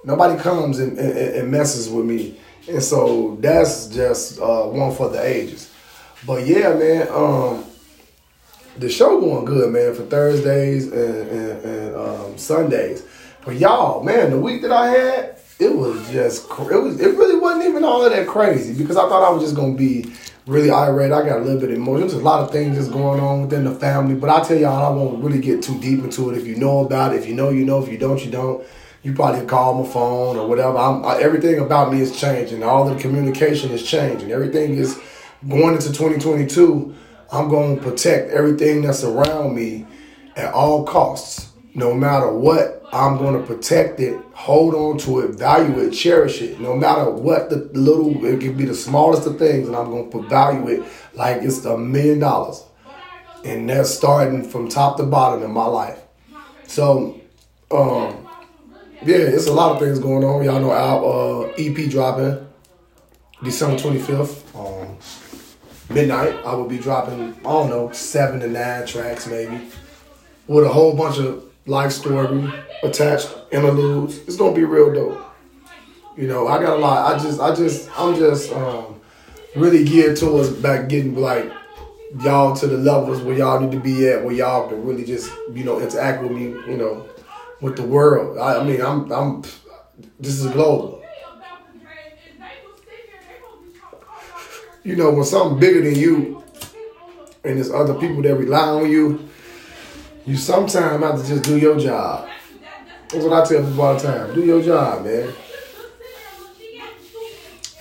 Nobody 0.02 0.40
comes 0.40 0.78
and, 0.78 0.98
and, 0.98 1.18
and 1.18 1.50
messes 1.50 1.90
with 1.90 2.06
me. 2.06 2.40
And 2.68 2.82
so 2.82 3.36
that's 3.40 3.88
just 3.88 4.40
uh, 4.40 4.62
one 4.62 4.94
for 4.94 5.10
the 5.10 5.22
ages. 5.22 5.70
But 6.26 6.46
yeah, 6.46 6.72
man, 6.74 7.08
um, 7.10 7.64
the 8.76 8.88
show 8.88 9.20
going 9.20 9.44
good, 9.44 9.72
man, 9.72 9.94
for 9.94 10.02
Thursdays 10.02 10.90
and, 10.90 11.28
and, 11.28 11.64
and 11.64 11.96
um, 11.96 12.38
Sundays. 12.38 13.06
But 13.44 13.56
y'all, 13.56 14.02
man, 14.02 14.30
the 14.30 14.38
week 14.38 14.62
that 14.62 14.72
I 14.72 14.88
had, 14.88 15.36
it 15.58 15.74
was 15.74 16.10
just 16.10 16.50
it 16.50 16.82
was 16.82 17.00
it 17.00 17.16
really 17.16 17.38
wasn't 17.38 17.66
even 17.66 17.84
all 17.84 18.04
of 18.04 18.12
that 18.12 18.26
crazy 18.26 18.74
because 18.80 18.96
I 18.96 19.08
thought 19.08 19.22
I 19.22 19.30
was 19.30 19.42
just 19.42 19.54
gonna 19.54 19.74
be 19.74 20.12
really 20.46 20.70
irate. 20.70 21.12
I 21.12 21.26
got 21.26 21.38
a 21.38 21.42
little 21.42 21.60
bit 21.60 21.70
emotional. 21.70 22.08
There's 22.08 22.20
a 22.20 22.24
lot 22.24 22.40
of 22.40 22.50
things 22.50 22.76
just 22.76 22.92
going 22.92 23.20
on 23.20 23.42
within 23.42 23.64
the 23.64 23.74
family, 23.74 24.14
but 24.14 24.30
I 24.30 24.42
tell 24.42 24.56
y'all, 24.56 24.84
I 24.84 24.94
won't 24.94 25.22
really 25.22 25.40
get 25.40 25.62
too 25.62 25.78
deep 25.80 26.00
into 26.00 26.30
it. 26.30 26.38
If 26.38 26.46
you 26.46 26.56
know 26.56 26.84
about 26.84 27.14
it, 27.14 27.20
if 27.20 27.28
you 27.28 27.34
know, 27.34 27.50
you 27.50 27.64
know. 27.64 27.82
If 27.82 27.90
you 27.90 27.98
don't, 27.98 28.24
you 28.24 28.30
don't. 28.30 28.64
You 29.02 29.12
probably 29.12 29.44
call 29.46 29.82
my 29.82 29.88
phone 29.88 30.36
or 30.36 30.48
whatever. 30.48 30.78
I, 30.78 31.20
everything 31.20 31.58
about 31.58 31.92
me 31.92 32.00
is 32.00 32.18
changing. 32.18 32.62
All 32.62 32.88
the 32.88 33.00
communication 33.00 33.72
is 33.72 33.82
changing. 33.82 34.30
Everything 34.30 34.74
is 34.76 35.00
going 35.48 35.74
into 35.74 35.88
2022. 35.88 36.94
I'm 37.32 37.48
going 37.48 37.76
to 37.76 37.82
protect 37.82 38.30
everything 38.30 38.82
that's 38.82 39.02
around 39.02 39.54
me 39.54 39.86
at 40.36 40.52
all 40.52 40.84
costs. 40.84 41.50
No 41.74 41.94
matter 41.94 42.30
what, 42.30 42.86
I'm 42.92 43.16
going 43.16 43.40
to 43.40 43.46
protect 43.46 44.00
it, 44.00 44.20
hold 44.34 44.74
on 44.74 44.98
to 44.98 45.20
it, 45.20 45.30
value 45.30 45.78
it, 45.80 45.92
cherish 45.92 46.42
it. 46.42 46.60
No 46.60 46.76
matter 46.76 47.10
what 47.10 47.48
the 47.48 47.70
little, 47.72 48.22
it 48.26 48.40
can 48.40 48.54
be 48.54 48.66
the 48.66 48.74
smallest 48.74 49.26
of 49.26 49.38
things, 49.38 49.66
and 49.66 49.74
I'm 49.74 49.88
going 49.90 50.10
to 50.10 50.28
value 50.28 50.68
it 50.68 50.92
like 51.14 51.40
it's 51.40 51.64
a 51.64 51.78
million 51.78 52.18
dollars. 52.18 52.62
And 53.46 53.68
that's 53.68 53.88
starting 53.88 54.44
from 54.46 54.68
top 54.68 54.98
to 54.98 55.04
bottom 55.04 55.42
in 55.42 55.50
my 55.52 55.64
life. 55.64 56.00
So, 56.66 57.18
um, 57.70 58.28
yeah, 59.00 59.16
it's 59.16 59.46
a 59.46 59.52
lot 59.52 59.72
of 59.72 59.78
things 59.78 59.98
going 59.98 60.22
on. 60.22 60.44
Y'all 60.44 60.60
know 60.60 60.70
our 60.70 61.46
uh, 61.46 61.52
EP 61.56 61.90
dropping 61.90 62.46
December 63.42 63.78
25th. 63.78 64.54
Um, 64.54 64.98
midnight, 65.92 66.34
I 66.44 66.54
will 66.54 66.68
be 66.68 66.78
dropping, 66.78 67.34
I 67.40 67.42
don't 67.42 67.68
know, 67.70 67.92
seven 67.92 68.40
to 68.40 68.48
nine 68.48 68.86
tracks 68.86 69.26
maybe, 69.26 69.60
with 70.46 70.64
a 70.64 70.68
whole 70.68 70.96
bunch 70.96 71.18
of 71.18 71.44
life 71.66 71.92
story 71.92 72.52
attached, 72.82 73.34
interludes. 73.50 74.18
It's 74.18 74.36
gonna 74.36 74.54
be 74.54 74.64
real 74.64 74.92
dope. 74.92 75.24
You 76.16 76.26
know, 76.26 76.48
I 76.48 76.62
got 76.62 76.76
a 76.76 76.80
lot. 76.80 77.14
I 77.14 77.18
just, 77.18 77.40
I 77.40 77.54
just, 77.54 77.88
I'm 77.98 78.14
just 78.16 78.52
um, 78.52 79.00
really 79.56 79.84
geared 79.84 80.16
towards 80.16 80.50
back 80.50 80.88
getting 80.88 81.14
like 81.16 81.50
y'all 82.20 82.54
to 82.56 82.66
the 82.66 82.76
levels 82.76 83.22
where 83.22 83.36
y'all 83.36 83.60
need 83.60 83.72
to 83.72 83.80
be 83.80 84.08
at, 84.08 84.22
where 84.24 84.34
y'all 84.34 84.68
can 84.68 84.84
really 84.84 85.04
just, 85.04 85.32
you 85.52 85.64
know, 85.64 85.80
interact 85.80 86.22
with 86.22 86.32
me, 86.32 86.48
you 86.70 86.76
know, 86.76 87.08
with 87.60 87.76
the 87.76 87.82
world. 87.82 88.38
I, 88.38 88.60
I 88.60 88.64
mean, 88.64 88.82
I'm, 88.82 89.10
I'm, 89.10 89.42
this 90.20 90.38
is 90.40 90.50
global. 90.52 91.01
You 94.84 94.96
know, 94.96 95.10
when 95.10 95.24
something 95.24 95.58
bigger 95.58 95.82
than 95.82 95.94
you 95.94 96.42
and 97.44 97.56
there's 97.56 97.70
other 97.70 97.94
people 97.94 98.22
that 98.22 98.36
rely 98.36 98.68
on 98.68 98.90
you, 98.90 99.28
you 100.26 100.36
sometimes 100.36 101.02
have 101.02 101.20
to 101.20 101.26
just 101.26 101.44
do 101.44 101.58
your 101.58 101.78
job. 101.78 102.28
That's 103.08 103.24
what 103.24 103.32
I 103.32 103.46
tell 103.46 103.66
people 103.66 103.82
all 103.82 103.94
the 103.94 104.00
time. 104.00 104.34
Do 104.34 104.44
your 104.44 104.62
job, 104.62 105.04
man. 105.04 105.32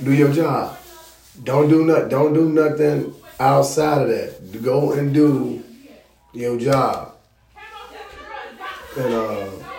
Do 0.04 0.14
your 0.14 0.32
job. 0.34 0.78
Don't 1.44 1.70
do 1.70 1.86
nothing. 1.86 2.10
Don't 2.10 2.34
do 2.34 2.50
nothing 2.50 3.14
outside 3.40 4.02
of 4.02 4.08
that. 4.10 4.62
Go 4.62 4.94
and 4.94 5.14
do 5.14 5.64
your 6.34 6.58
job. 6.58 7.14
And 8.98 9.14
uh 9.14 9.71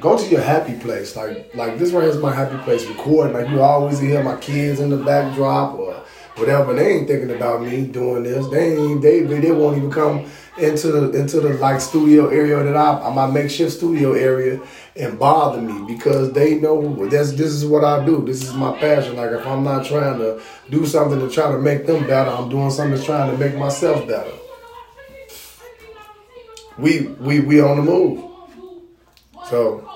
go 0.00 0.18
to 0.18 0.28
your 0.28 0.40
happy 0.40 0.74
place. 0.78 1.16
Like 1.16 1.54
like 1.54 1.78
this 1.78 1.92
right 1.92 2.02
here 2.02 2.10
is 2.10 2.18
my 2.18 2.34
happy 2.34 2.58
place. 2.64 2.86
Recording 2.86 3.34
like 3.34 3.48
you 3.48 3.62
always 3.62 3.98
hear 3.98 4.22
my 4.22 4.36
kids 4.36 4.80
in 4.80 4.90
the 4.90 4.96
backdrop 4.96 5.74
or 5.78 6.02
whatever. 6.36 6.74
They 6.74 6.98
ain't 6.98 7.08
thinking 7.08 7.30
about 7.30 7.62
me 7.62 7.86
doing 7.86 8.24
this. 8.24 8.46
They 8.48 8.76
ain't 8.76 9.02
they 9.02 9.22
they 9.22 9.52
won't 9.52 9.76
even 9.76 9.90
come 9.90 10.26
into 10.58 10.92
the 10.92 11.18
into 11.18 11.40
the 11.40 11.54
like 11.54 11.80
studio 11.80 12.28
area 12.28 12.62
that 12.62 12.76
I 12.76 13.12
my 13.12 13.26
makeshift 13.26 13.72
studio 13.72 14.12
area 14.12 14.60
and 14.96 15.18
bother 15.18 15.60
me 15.60 15.84
because 15.92 16.32
they 16.32 16.56
know 16.56 17.08
that's 17.08 17.32
this 17.32 17.52
is 17.52 17.64
what 17.64 17.84
I 17.84 18.04
do. 18.04 18.24
This 18.24 18.42
is 18.42 18.54
my 18.54 18.76
passion. 18.78 19.16
Like 19.16 19.30
if 19.30 19.46
I'm 19.46 19.64
not 19.64 19.86
trying 19.86 20.18
to 20.18 20.40
do 20.70 20.86
something 20.86 21.20
to 21.20 21.30
try 21.32 21.50
to 21.50 21.58
make 21.58 21.86
them 21.86 22.06
better, 22.06 22.30
I'm 22.30 22.48
doing 22.48 22.70
something 22.70 22.94
that's 22.94 23.04
trying 23.04 23.30
to 23.30 23.38
make 23.38 23.56
myself 23.56 24.06
better. 24.06 24.32
We 26.78 27.02
we 27.20 27.40
we 27.40 27.60
on 27.60 27.76
the 27.76 27.82
move. 27.82 28.33
So 29.48 29.86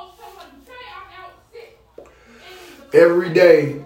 every 2.93 3.33
day 3.33 3.83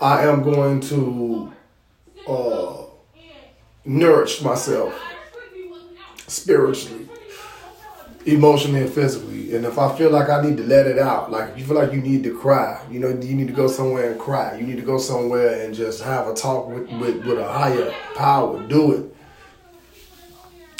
I 0.00 0.24
am 0.24 0.42
going 0.42 0.80
to 0.82 1.52
uh, 2.26 2.84
nourish 3.84 4.40
myself 4.42 4.94
spiritually, 6.26 7.08
emotionally, 8.24 8.80
and 8.80 8.90
physically. 8.90 9.54
And 9.54 9.66
if 9.66 9.78
I 9.78 9.94
feel 9.96 10.10
like 10.10 10.30
I 10.30 10.40
need 10.42 10.56
to 10.58 10.62
let 10.64 10.86
it 10.86 10.98
out, 10.98 11.30
like 11.30 11.50
if 11.50 11.58
you 11.58 11.64
feel 11.66 11.76
like 11.76 11.92
you 11.92 12.00
need 12.00 12.22
to 12.24 12.38
cry, 12.38 12.82
you 12.90 13.00
know, 13.00 13.08
you 13.08 13.34
need 13.34 13.48
to 13.48 13.52
go 13.52 13.66
somewhere 13.66 14.10
and 14.10 14.20
cry. 14.20 14.56
You 14.56 14.66
need 14.66 14.76
to 14.76 14.82
go 14.82 14.98
somewhere 14.98 15.64
and 15.64 15.74
just 15.74 16.02
have 16.02 16.28
a 16.28 16.34
talk 16.34 16.68
with, 16.68 16.88
with, 17.00 17.26
with 17.26 17.38
a 17.38 17.52
higher 17.52 17.92
power. 18.14 18.66
Do 18.68 18.92
it. 18.92 19.14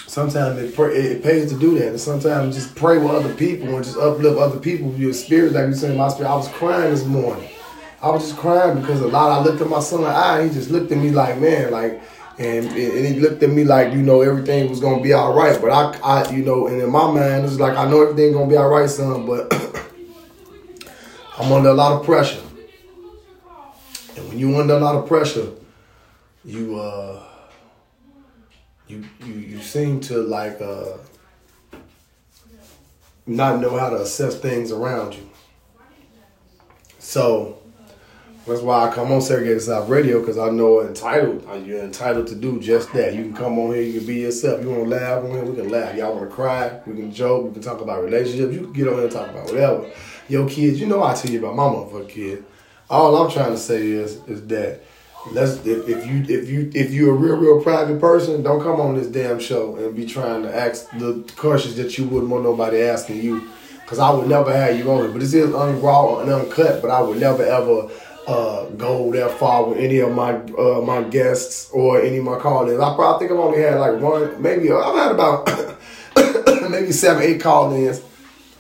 Sometimes 0.09 0.59
it, 0.59 0.79
it 0.79 1.23
pays 1.23 1.53
to 1.53 1.59
do 1.59 1.79
that. 1.79 1.89
And 1.89 2.01
sometimes 2.01 2.57
just 2.57 2.75
pray 2.75 2.97
with 2.97 3.11
other 3.11 3.35
people 3.35 3.77
and 3.77 3.85
just 3.85 3.99
uplift 3.99 4.39
other 4.39 4.59
people 4.59 4.89
with 4.89 4.99
your 4.99 5.13
spirit. 5.13 5.53
Like 5.53 5.67
you 5.67 5.75
said, 5.75 5.97
my 5.99 6.09
spirit. 6.09 6.31
I 6.31 6.35
was 6.35 6.49
crying 6.49 6.91
this 6.91 7.05
morning. 7.05 7.47
I 8.01 8.09
was 8.09 8.23
just 8.23 8.39
crying 8.39 8.81
because 8.81 9.03
a 9.03 9.07
lot. 9.07 9.31
I 9.31 9.45
looked 9.45 9.61
at 9.61 9.69
my 9.69 9.81
son 9.81 10.01
in 10.01 10.05
the 10.07 10.11
eye. 10.11 10.45
He 10.45 10.51
just 10.51 10.71
looked 10.71 10.91
at 10.93 10.97
me 10.97 11.11
like, 11.11 11.39
man, 11.39 11.71
like, 11.71 12.01
and 12.39 12.65
and 12.65 13.07
he 13.07 13.21
looked 13.21 13.43
at 13.43 13.51
me 13.51 13.65
like, 13.65 13.93
you 13.93 14.01
know, 14.01 14.23
everything 14.23 14.71
was 14.71 14.81
gonna 14.81 15.03
be 15.03 15.13
all 15.13 15.35
right. 15.35 15.61
But 15.61 15.73
I, 15.73 15.99
I, 16.03 16.31
you 16.31 16.43
know, 16.43 16.69
and 16.69 16.81
in 16.81 16.91
my 16.91 17.13
mind, 17.13 17.45
it's 17.45 17.61
like 17.61 17.77
I 17.77 17.91
know 17.91 18.01
everything 18.01 18.33
gonna 18.33 18.49
be 18.49 18.57
all 18.57 18.71
right, 18.71 18.89
son. 18.89 19.27
But 19.27 19.53
I'm 21.39 21.53
under 21.53 21.69
a 21.69 21.75
lot 21.75 22.01
of 22.01 22.07
pressure. 22.07 22.41
And 24.17 24.29
when 24.29 24.39
you're 24.39 24.59
under 24.59 24.75
a 24.75 24.81
lot 24.81 24.95
of 24.95 25.07
pressure, 25.07 25.51
you 26.47 26.81
uh 26.81 27.28
you 28.89 29.05
you 29.25 29.35
you 29.35 29.61
seem 29.61 30.01
to 30.01 30.23
like 30.23 30.61
uh 30.61 30.97
not 33.27 33.61
know 33.61 33.77
how 33.79 33.91
to 33.91 33.97
assess 33.97 34.39
things 34.39 34.73
around 34.73 35.15
you. 35.15 35.29
So 36.99 37.59
that's 38.47 38.63
why 38.63 38.89
I 38.89 38.95
come 38.95 39.13
on 39.13 39.21
Segregated 39.21 39.61
South 39.61 39.91
Radio 39.91 40.21
because 40.21 40.39
I 40.39 40.49
know 40.49 40.81
entitled 40.81 41.47
uh, 41.47 41.55
you're 41.55 41.85
entitled 41.85 42.27
to 42.29 42.35
do 42.35 42.59
just 42.59 42.91
that. 42.95 43.15
You 43.15 43.25
can 43.25 43.35
come 43.35 43.59
on 43.59 43.75
here, 43.75 43.83
you 43.83 43.99
can 43.99 44.07
be 44.07 44.21
yourself. 44.21 44.63
You 44.63 44.71
want 44.71 44.85
to 44.85 44.89
laugh 44.89 45.23
on 45.23 45.31
here, 45.33 45.45
we 45.45 45.57
can 45.57 45.69
laugh. 45.69 45.95
Y'all 45.95 46.15
want 46.15 46.31
to 46.31 46.35
cry, 46.35 46.81
we 46.87 46.97
can 46.97 47.13
joke, 47.13 47.45
we 47.45 47.53
can 47.53 47.63
talk 47.63 47.83
about 47.83 48.03
relationships. 48.03 48.55
You 48.55 48.63
can 48.63 48.73
get 48.73 48.89
on 48.89 48.95
here 48.95 49.05
and 49.05 49.13
talk 49.13 49.29
about 49.29 49.45
whatever. 49.47 49.91
Your 50.29 50.49
kids, 50.49 50.81
you 50.81 50.87
know 50.87 51.03
I 51.03 51.15
tell 51.15 51.31
you 51.31 51.39
about 51.39 51.57
my 51.57 51.65
motherfucking 51.65 52.09
kid. 52.09 52.45
All 52.89 53.15
I'm 53.17 53.31
trying 53.31 53.51
to 53.53 53.59
say 53.59 53.87
is 53.91 54.17
is 54.27 54.47
that 54.47 54.81
let's 55.33 55.65
if, 55.67 55.89
if 55.89 56.07
you 56.07 56.25
if 56.29 56.49
you 56.49 56.71
if 56.75 56.93
you're 56.93 57.15
a 57.15 57.17
real 57.17 57.37
real 57.37 57.63
private 57.63 58.01
person, 58.01 58.43
don't 58.43 58.63
come 58.63 58.81
on 58.81 58.97
this 58.97 59.09
damn 59.09 59.39
show 59.39 59.77
and 59.77 59.95
be 59.95 60.07
trying 60.07 60.43
to 60.43 60.55
ask 60.55 60.91
the 60.99 61.25
questions 61.37 61.77
that 61.77 61.99
you 61.99 62.07
wouldn't 62.07 62.31
want 62.31 62.45
nobody 62.45 62.83
asking 62.83 63.23
you. 63.23 63.49
Cause 63.87 63.99
I 63.99 64.11
would 64.11 64.29
never 64.29 64.55
have 64.55 64.77
you 64.77 64.91
on 64.93 65.07
it, 65.07 65.13
but 65.13 65.21
this 65.21 65.33
is 65.33 65.49
unraw 65.49 66.21
and 66.21 66.31
uncut. 66.31 66.83
But 66.83 66.91
I 66.91 67.01
would 67.01 67.19
never 67.19 67.43
ever 67.43 67.89
uh, 68.27 68.67
go 68.77 69.11
that 69.13 69.31
far 69.39 69.65
with 69.65 69.79
any 69.79 70.01
of 70.01 70.13
my 70.13 70.35
uh, 70.35 70.83
my 70.83 71.03
guests 71.05 71.71
or 71.73 72.01
any 72.03 72.19
of 72.19 72.25
my 72.25 72.39
call-ins. 72.39 72.79
I 72.79 72.95
probably 72.95 73.27
think 73.27 73.39
I've 73.39 73.45
only 73.45 73.63
had 73.63 73.79
like 73.79 73.99
one, 73.99 74.43
maybe 74.43 74.71
I've 74.71 74.95
had 74.95 75.13
about 75.13 75.47
maybe 76.71 76.93
seven, 76.93 77.23
eight 77.23 77.41
call-ins 77.41 78.03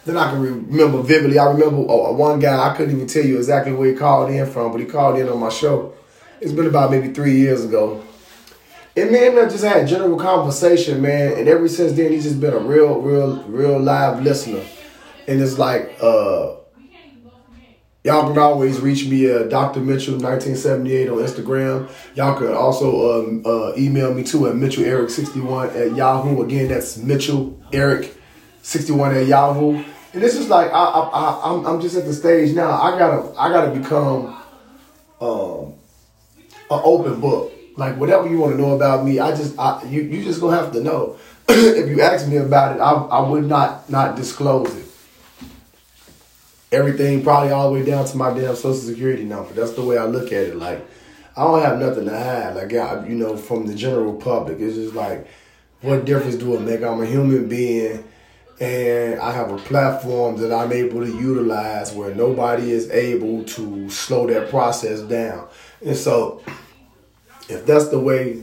that 0.06 0.16
I 0.16 0.30
can 0.30 0.40
remember 0.40 1.02
vividly. 1.02 1.38
I 1.38 1.44
remember 1.50 1.82
uh, 1.82 2.12
one 2.12 2.38
guy 2.38 2.70
I 2.70 2.74
couldn't 2.74 2.94
even 2.94 3.06
tell 3.06 3.26
you 3.26 3.36
exactly 3.36 3.74
where 3.74 3.90
he 3.90 3.94
called 3.94 4.30
in 4.30 4.46
from, 4.46 4.72
but 4.72 4.80
he 4.80 4.86
called 4.86 5.18
in 5.18 5.28
on 5.28 5.38
my 5.38 5.50
show 5.50 5.92
it's 6.40 6.52
been 6.52 6.66
about 6.66 6.90
maybe 6.90 7.12
three 7.12 7.36
years 7.36 7.64
ago. 7.64 8.04
And 8.96 9.12
man, 9.12 9.38
I 9.38 9.48
just 9.48 9.62
had 9.64 9.86
general 9.86 10.18
conversation, 10.18 11.00
man. 11.00 11.38
And 11.38 11.48
ever 11.48 11.68
since 11.68 11.92
then, 11.92 12.10
he's 12.10 12.24
just 12.24 12.40
been 12.40 12.52
a 12.52 12.58
real, 12.58 13.00
real, 13.00 13.42
real 13.44 13.78
live 13.78 14.22
listener. 14.22 14.64
And 15.28 15.40
it's 15.40 15.58
like, 15.58 15.96
uh, 16.02 16.56
y'all 18.02 18.28
can 18.28 18.38
always 18.38 18.80
reach 18.80 19.06
me 19.06 19.26
at 19.26 19.50
Dr. 19.50 19.80
Mitchell 19.80 20.14
1978 20.14 21.08
on 21.10 21.18
Instagram. 21.18 21.90
Y'all 22.16 22.36
can 22.36 22.52
also 22.52 23.20
um, 23.20 23.42
uh, 23.46 23.72
email 23.76 24.12
me 24.12 24.24
too 24.24 24.48
at 24.48 24.56
Mitchell 24.56 24.84
Eric 24.84 25.10
61 25.10 25.70
at 25.70 25.94
Yahoo. 25.94 26.42
Again, 26.42 26.68
that's 26.68 26.96
Mitchell 26.96 27.62
Eric 27.72 28.16
61 28.62 29.14
at 29.14 29.26
Yahoo. 29.26 29.84
And 30.12 30.22
this 30.22 30.34
is 30.34 30.48
like 30.48 30.72
I, 30.72 30.84
I, 30.84 31.00
I 31.08 31.52
I'm, 31.52 31.66
I'm 31.66 31.80
just 31.80 31.96
at 31.96 32.04
the 32.04 32.14
stage 32.14 32.54
now. 32.54 32.70
I 32.70 32.98
gotta 32.98 33.38
I 33.38 33.50
gotta 33.50 33.78
become 33.78 34.42
um 35.20 35.77
an 36.70 36.80
open 36.84 37.20
book. 37.20 37.52
Like 37.76 37.96
whatever 37.96 38.28
you 38.28 38.38
want 38.38 38.56
to 38.56 38.60
know 38.60 38.74
about 38.74 39.04
me, 39.04 39.20
I 39.20 39.30
just 39.36 39.58
I, 39.58 39.82
you 39.84 40.02
you 40.02 40.24
just 40.24 40.40
gonna 40.40 40.56
have 40.56 40.72
to 40.72 40.82
know. 40.82 41.16
if 41.48 41.88
you 41.88 42.00
ask 42.02 42.28
me 42.28 42.36
about 42.36 42.76
it, 42.76 42.80
I 42.80 42.92
I 42.92 43.28
would 43.28 43.44
not 43.44 43.88
not 43.90 44.16
disclose 44.16 44.74
it. 44.74 44.86
everything 46.72 47.22
probably 47.22 47.50
all 47.50 47.72
the 47.72 47.80
way 47.80 47.86
down 47.86 48.04
to 48.06 48.16
my 48.16 48.32
damn 48.32 48.54
social 48.56 48.74
security 48.74 49.24
number. 49.24 49.52
That's 49.54 49.72
the 49.72 49.82
way 49.82 49.96
I 49.98 50.04
look 50.04 50.26
at 50.26 50.44
it. 50.44 50.56
Like 50.56 50.86
I 51.36 51.44
don't 51.44 51.62
have 51.62 51.78
nothing 51.78 52.06
to 52.06 52.18
hide. 52.18 52.56
Like 52.56 52.74
I, 52.74 53.06
you 53.06 53.14
know, 53.14 53.36
from 53.36 53.66
the 53.66 53.74
general 53.74 54.14
public, 54.14 54.60
it's 54.60 54.74
just 54.76 54.94
like, 54.94 55.26
what 55.80 56.04
difference 56.04 56.36
do 56.36 56.54
it 56.56 56.60
make? 56.60 56.82
I'm 56.82 57.00
a 57.00 57.06
human 57.06 57.48
being, 57.48 58.04
and 58.60 59.20
I 59.20 59.32
have 59.32 59.52
a 59.52 59.58
platform 59.58 60.36
that 60.38 60.52
I'm 60.52 60.72
able 60.72 61.00
to 61.04 61.06
utilize 61.10 61.92
where 61.92 62.14
nobody 62.14 62.72
is 62.72 62.90
able 62.90 63.44
to 63.44 63.88
slow 63.88 64.26
that 64.26 64.50
process 64.50 65.00
down. 65.02 65.48
And 65.84 65.96
so, 65.96 66.42
if 67.48 67.64
that's 67.64 67.88
the 67.88 67.98
way 67.98 68.42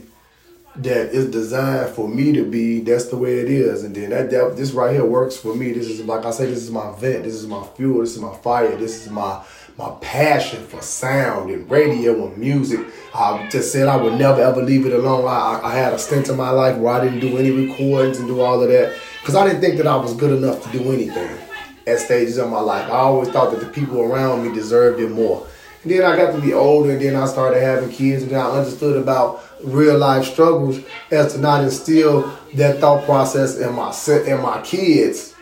that 0.76 1.14
is 1.14 1.30
designed 1.30 1.94
for 1.94 2.08
me 2.08 2.32
to 2.32 2.44
be, 2.44 2.80
that's 2.80 3.06
the 3.06 3.16
way 3.16 3.38
it 3.38 3.50
is. 3.50 3.82
And 3.84 3.94
then 3.94 4.10
that, 4.10 4.30
that 4.30 4.56
this 4.56 4.72
right 4.72 4.92
here 4.92 5.04
works 5.04 5.36
for 5.36 5.54
me. 5.54 5.72
This 5.72 5.88
is 5.88 6.04
like 6.04 6.24
I 6.24 6.30
say, 6.30 6.46
this 6.46 6.62
is 6.62 6.70
my 6.70 6.94
vent, 6.98 7.24
this 7.24 7.34
is 7.34 7.46
my 7.46 7.66
fuel, 7.76 8.00
this 8.00 8.14
is 8.14 8.20
my 8.20 8.34
fire, 8.36 8.76
this 8.76 9.04
is 9.06 9.10
my 9.10 9.44
my 9.78 9.94
passion 10.00 10.64
for 10.66 10.80
sound 10.80 11.50
and 11.50 11.70
radio 11.70 12.26
and 12.26 12.38
music. 12.38 12.80
I 13.14 13.46
just 13.50 13.72
said 13.72 13.88
I 13.88 13.96
would 13.96 14.14
never 14.14 14.40
ever 14.40 14.62
leave 14.62 14.86
it 14.86 14.92
alone. 14.92 15.26
I, 15.26 15.60
I 15.62 15.74
had 15.74 15.92
a 15.92 15.98
stint 15.98 16.28
in 16.28 16.36
my 16.36 16.50
life 16.50 16.78
where 16.78 16.94
I 16.94 17.04
didn't 17.04 17.20
do 17.20 17.36
any 17.36 17.50
recordings 17.50 18.18
and 18.18 18.26
do 18.26 18.40
all 18.40 18.62
of 18.62 18.68
that 18.68 18.96
because 19.20 19.34
I 19.34 19.46
didn't 19.46 19.60
think 19.60 19.76
that 19.76 19.86
I 19.86 19.96
was 19.96 20.14
good 20.14 20.32
enough 20.32 20.62
to 20.64 20.78
do 20.78 20.92
anything 20.92 21.38
at 21.86 21.98
stages 21.98 22.38
of 22.38 22.50
my 22.50 22.60
life. 22.60 22.86
I 22.86 22.96
always 22.96 23.28
thought 23.28 23.50
that 23.52 23.60
the 23.60 23.70
people 23.70 24.00
around 24.00 24.46
me 24.46 24.54
deserved 24.54 25.00
it 25.00 25.10
more. 25.10 25.46
And 25.86 25.94
then 25.94 26.04
I 26.04 26.16
got 26.16 26.34
to 26.34 26.40
be 26.40 26.52
older, 26.52 26.90
and 26.90 27.00
then 27.00 27.14
I 27.14 27.26
started 27.26 27.60
having 27.60 27.90
kids, 27.90 28.24
and 28.24 28.32
then 28.32 28.40
I 28.40 28.50
understood 28.50 29.00
about 29.00 29.40
real 29.62 29.96
life 29.96 30.26
struggles 30.26 30.80
as 31.12 31.34
to 31.34 31.38
not 31.38 31.62
instill 31.62 32.36
that 32.54 32.80
thought 32.80 33.04
process 33.04 33.56
in 33.56 33.72
my 33.72 33.94
in 34.26 34.42
my 34.42 34.60
kids 34.62 35.32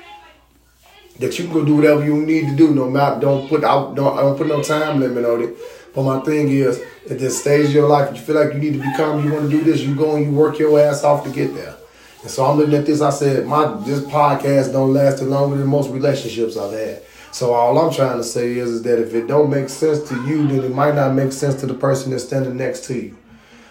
that 1.18 1.38
you 1.38 1.46
can 1.46 1.54
go 1.54 1.64
do 1.64 1.76
whatever 1.76 2.04
you 2.04 2.16
need 2.16 2.50
to 2.50 2.56
do. 2.56 2.74
No 2.74 2.90
matter, 2.90 3.22
don't 3.22 3.48
put 3.48 3.64
out, 3.64 3.94
don't, 3.94 4.16
don't 4.16 4.36
put 4.36 4.46
no 4.46 4.62
time 4.62 5.00
limit 5.00 5.24
on 5.24 5.44
it. 5.44 5.56
But 5.94 6.02
my 6.02 6.20
thing 6.20 6.50
is, 6.50 6.78
at 7.10 7.18
this 7.18 7.40
stage 7.40 7.68
of 7.68 7.72
your 7.72 7.88
life, 7.88 8.14
you 8.14 8.20
feel 8.20 8.34
like 8.34 8.52
you 8.52 8.60
need 8.60 8.74
to 8.74 8.90
become, 8.90 9.24
you 9.24 9.32
want 9.32 9.50
to 9.50 9.56
do 9.58 9.64
this, 9.64 9.80
you 9.80 9.94
go 9.94 10.16
and 10.16 10.26
you 10.26 10.32
work 10.32 10.58
your 10.58 10.78
ass 10.78 11.04
off 11.04 11.24
to 11.24 11.30
get 11.30 11.54
there. 11.54 11.74
And 12.20 12.30
so 12.30 12.44
I'm 12.44 12.58
looking 12.58 12.74
at 12.74 12.84
this. 12.84 13.00
I 13.00 13.08
said, 13.08 13.46
my 13.46 13.64
this 13.86 14.00
podcast 14.00 14.72
don't 14.72 14.92
last 14.92 15.22
longer 15.22 15.56
than 15.56 15.68
most 15.68 15.88
relationships 15.88 16.58
I've 16.58 16.72
had. 16.72 17.02
So 17.34 17.52
all 17.52 17.76
I'm 17.80 17.92
trying 17.92 18.18
to 18.18 18.22
say 18.22 18.56
is, 18.58 18.70
is 18.70 18.82
that 18.82 19.00
if 19.00 19.12
it 19.12 19.26
don't 19.26 19.50
make 19.50 19.68
sense 19.68 20.08
to 20.08 20.14
you, 20.24 20.46
then 20.46 20.60
it 20.60 20.72
might 20.72 20.94
not 20.94 21.14
make 21.14 21.32
sense 21.32 21.56
to 21.62 21.66
the 21.66 21.74
person 21.74 22.12
that's 22.12 22.22
standing 22.22 22.56
next 22.56 22.84
to 22.84 22.94
you. 22.94 23.16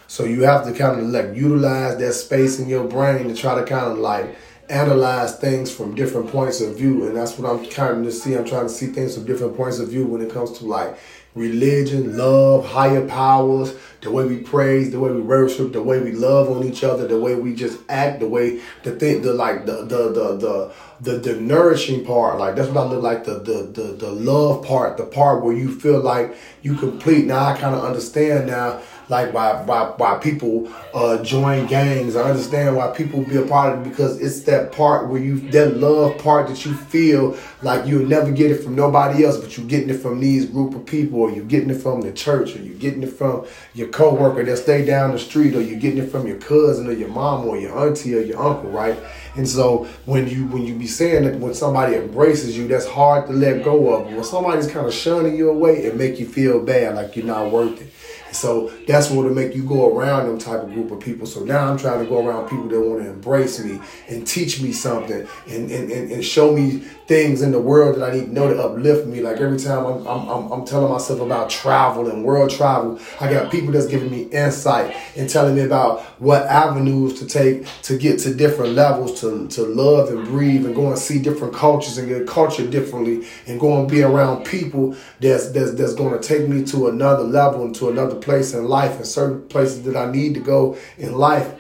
So 0.08 0.25
you 0.25 0.41
have 0.41 0.65
to 0.65 0.74
kind 0.74 1.00
of 1.00 1.08
like 1.08 1.34
utilize 1.34 1.98
that 1.98 2.12
space 2.12 2.60
in 2.60 2.67
your 2.67 2.84
brain 2.84 3.29
to 3.29 3.34
try 3.34 3.55
to 3.55 3.65
kind 3.65 3.89
of 3.89 4.00
like 4.00 4.36
analyze 4.67 5.38
things 5.38 5.74
from 5.74 5.96
different 5.96 6.29
points 6.29 6.60
of 6.60 6.75
view. 6.77 7.08
And 7.08 7.15
that's 7.15 7.39
what 7.39 7.50
I'm 7.50 7.65
trying 7.70 8.03
to 8.03 8.12
see. 8.12 8.34
I'm 8.34 8.43
trying 8.43 8.67
to 8.67 8.70
see 8.70 8.88
things 8.88 9.15
from 9.15 9.25
different 9.25 9.55
points 9.55 9.79
of 9.79 9.88
view 9.88 10.08
when 10.08 10.20
it 10.20 10.34
comes 10.34 10.58
to 10.58 10.65
like 10.65 11.00
religion, 11.36 12.16
love, 12.18 12.66
higher 12.66 13.06
powers, 13.08 13.75
the 14.02 14.12
way 14.12 14.25
we 14.25 14.38
praise, 14.38 14.92
the 14.92 15.00
way 15.00 15.12
we 15.12 15.22
worship, 15.22 15.72
the 15.74 15.82
way 15.82 16.00
we 16.00 16.12
love 16.12 16.50
on 16.50 16.63
each 16.63 16.84
other, 16.84 17.08
the 17.08 17.20
way 17.20 17.36
we 17.36 17.56
just 17.56 17.80
act, 17.90 18.20
the 18.20 18.28
way 18.28 18.62
the 18.84 18.92
thing, 18.92 19.22
the 19.22 19.34
like 19.34 19.66
the 19.66 19.86
the 19.86 20.10
the 20.10 20.38
the 20.38 20.74
the, 21.02 21.18
the 21.18 21.42
nourishing 21.42 22.06
part, 22.06 22.38
like 22.40 22.56
that's 22.56 22.70
what 22.70 22.86
I 22.86 22.90
look 22.90 23.04
like 23.04 23.24
the, 23.24 23.36
the 23.36 23.63
the 23.63 23.94
the 23.94 24.12
love 24.12 24.66
part, 24.66 24.98
the 24.98 25.06
part 25.06 25.44
where 25.44 25.56
you 25.56 25.74
feel 25.80 26.00
like 26.00 26.36
you 26.62 26.75
complete. 26.75 27.25
Now 27.25 27.46
I 27.46 27.58
kind 27.58 27.75
of 27.75 27.84
understand 27.84 28.48
now 28.48 28.82
like 29.10 29.33
why 29.33 29.62
why 29.63 29.93
why 29.98 30.17
people 30.19 30.72
uh, 30.93 31.24
join 31.24 31.65
gangs. 31.67 32.15
I 32.15 32.29
understand 32.29 32.75
why 32.75 32.91
people 32.91 33.24
be 33.24 33.38
a 33.38 33.45
part 33.45 33.77
of 33.77 33.86
it 33.86 33.89
because 33.89 34.22
it's 34.22 34.41
that 34.43 34.72
part 34.72 35.10
where 35.10 35.22
you 35.22 35.39
that 35.51 35.77
love 35.77 36.17
part 36.17 36.48
that 36.48 36.65
you 36.65 36.74
feel 36.74 37.38
like 37.62 37.86
you'll 37.86 38.07
never 38.07 38.31
get 38.31 38.51
it 38.51 38.63
from 38.63 38.75
nobody 38.75 39.25
else, 39.25 39.38
but 39.38 39.57
you're 39.57 39.67
getting 39.67 39.89
it 39.89 40.00
from 40.00 40.19
these 40.19 40.45
group 40.45 40.75
of 40.75 40.86
people, 40.86 41.22
or 41.22 41.31
you're 41.31 41.45
getting 41.45 41.69
it 41.69 41.81
from 41.81 42.01
the 42.01 42.12
church, 42.12 42.55
or 42.55 42.62
you're 42.62 42.77
getting 42.77 43.03
it 43.03 43.13
from 43.13 43.45
your 43.73 43.88
coworker 43.88 44.43
that 44.43 44.58
stay 44.58 44.86
down 44.86 45.12
the 45.12 45.19
street, 45.19 45.56
or 45.56 45.62
you're 45.62 45.80
getting 45.80 46.04
it 46.04 46.10
from 46.10 46.28
your 46.28 46.38
cousin 46.38 46.88
or 46.88 46.93
your 46.93 47.10
mom 47.10 47.45
or 47.45 47.58
your 47.58 47.78
auntie 47.78 48.15
or 48.15 48.21
your 48.21 48.41
uncle, 48.41 48.69
right? 48.69 48.97
And 49.36 49.47
so 49.47 49.86
when 50.06 50.28
you 50.28 50.45
when 50.47 50.63
you 50.63 50.75
be 50.75 50.88
saying 50.88 51.25
that 51.25 51.39
when 51.39 51.54
somebody 51.54 51.95
embraces 51.95 52.58
you, 52.58 52.67
that's 52.67 52.86
hard 52.86 53.28
to 53.28 53.34
let 53.34 53.63
go 53.63 53.93
of. 53.93 54.08
When 54.08 54.23
somebody's 54.23 54.67
kind 54.67 54.86
of 54.86 54.93
shunning 54.93 55.36
you 55.36 55.49
away, 55.49 55.84
it 55.86 55.95
make 55.95 56.19
you 56.19 56.28
feel 56.28 56.63
bad, 56.63 56.95
like 56.95 57.15
you're 57.15 57.25
not 57.25 57.51
worth 57.51 57.82
it. 57.82 57.92
So 58.34 58.69
that's 58.88 59.10
what 59.10 59.26
will 59.26 59.34
make 59.34 59.56
you 59.56 59.63
go 59.63 59.96
around 59.96 60.28
them 60.28 60.38
type 60.38 60.63
of 60.63 60.74
group 60.74 60.91
of 60.91 61.00
people. 61.00 61.26
So 61.26 61.43
now 61.43 61.69
I'm 61.69 61.78
trying 61.78 62.04
to 62.04 62.10
go 62.10 62.26
around 62.26 62.50
people 62.50 62.67
that 62.67 62.80
want 62.80 63.04
to 63.04 63.10
embrace 63.10 63.63
me 63.63 63.80
and 64.10 64.26
teach 64.26 64.62
me 64.62 64.72
something 64.72 65.28
and, 65.48 65.72
and, 65.72 65.91
and, 65.91 66.12
and 66.12 66.26
show 66.26 66.54
me 66.54 66.84
things 67.08 67.41
in 67.41 67.52
the 67.52 67.60
world 67.60 67.98
that 67.98 68.10
I 68.10 68.15
need 68.15 68.26
to 68.26 68.34
know 68.34 68.54
to 68.54 68.62
uplift 68.62 69.08
me. 69.08 69.22
Like 69.22 69.38
every 69.38 69.60
time 69.60 69.86
I'm, 69.86 70.08
I'm, 70.08 70.52
I'm, 70.52 70.63
telling 70.65 70.91
myself 70.91 71.19
about 71.19 71.50
travel 71.50 72.10
and 72.10 72.24
world 72.24 72.50
travel, 72.50 73.00
I 73.19 73.30
got 73.30 73.52
people 73.52 73.74
that's 73.74 73.88
giving 73.88 74.10
me 74.10 74.24
insight 74.24 74.96
and 75.17 75.30
telling 75.30 75.56
me 75.56 75.62
about 75.62 76.02
what 76.19 76.43
avenues 76.43 77.19
to 77.19 77.26
take 77.26 77.67
to 77.84 77.98
get 77.98 78.19
to 78.19 78.34
different 78.34 78.74
levels, 78.74 79.19
to, 79.22 79.48
to 79.50 79.63
love 79.63 80.10
and 80.10 80.26
breathe 80.26 80.65
and 80.65 80.74
go 80.74 80.88
and 80.88 80.98
see 80.98 81.22
different 81.22 81.54
cultures 81.54 81.98
and 81.98 82.08
get 82.08 82.26
culture 82.26 82.65
differently 82.65 83.28
and 83.46 83.60
go 83.60 83.80
and 83.80 83.89
be 83.89 84.02
around 84.02 84.46
people 84.46 84.96
that's, 85.19 85.50
that's, 85.52 85.74
that's 85.74 85.93
going 85.96 86.19
to 86.19 86.26
take 86.26 86.48
me 86.48 86.63
to 86.63 86.88
another 86.88 87.24
level 87.24 87.65
and 87.65 87.76
to 87.76 87.89
another 87.89 88.15
place 88.23 88.53
in 88.53 88.65
life 88.65 88.95
and 88.97 89.05
certain 89.05 89.47
places 89.47 89.83
that 89.83 89.95
I 89.95 90.12
need 90.12 90.33
to 90.36 90.39
go 90.39 90.77
in 90.97 91.13
life. 91.13 91.53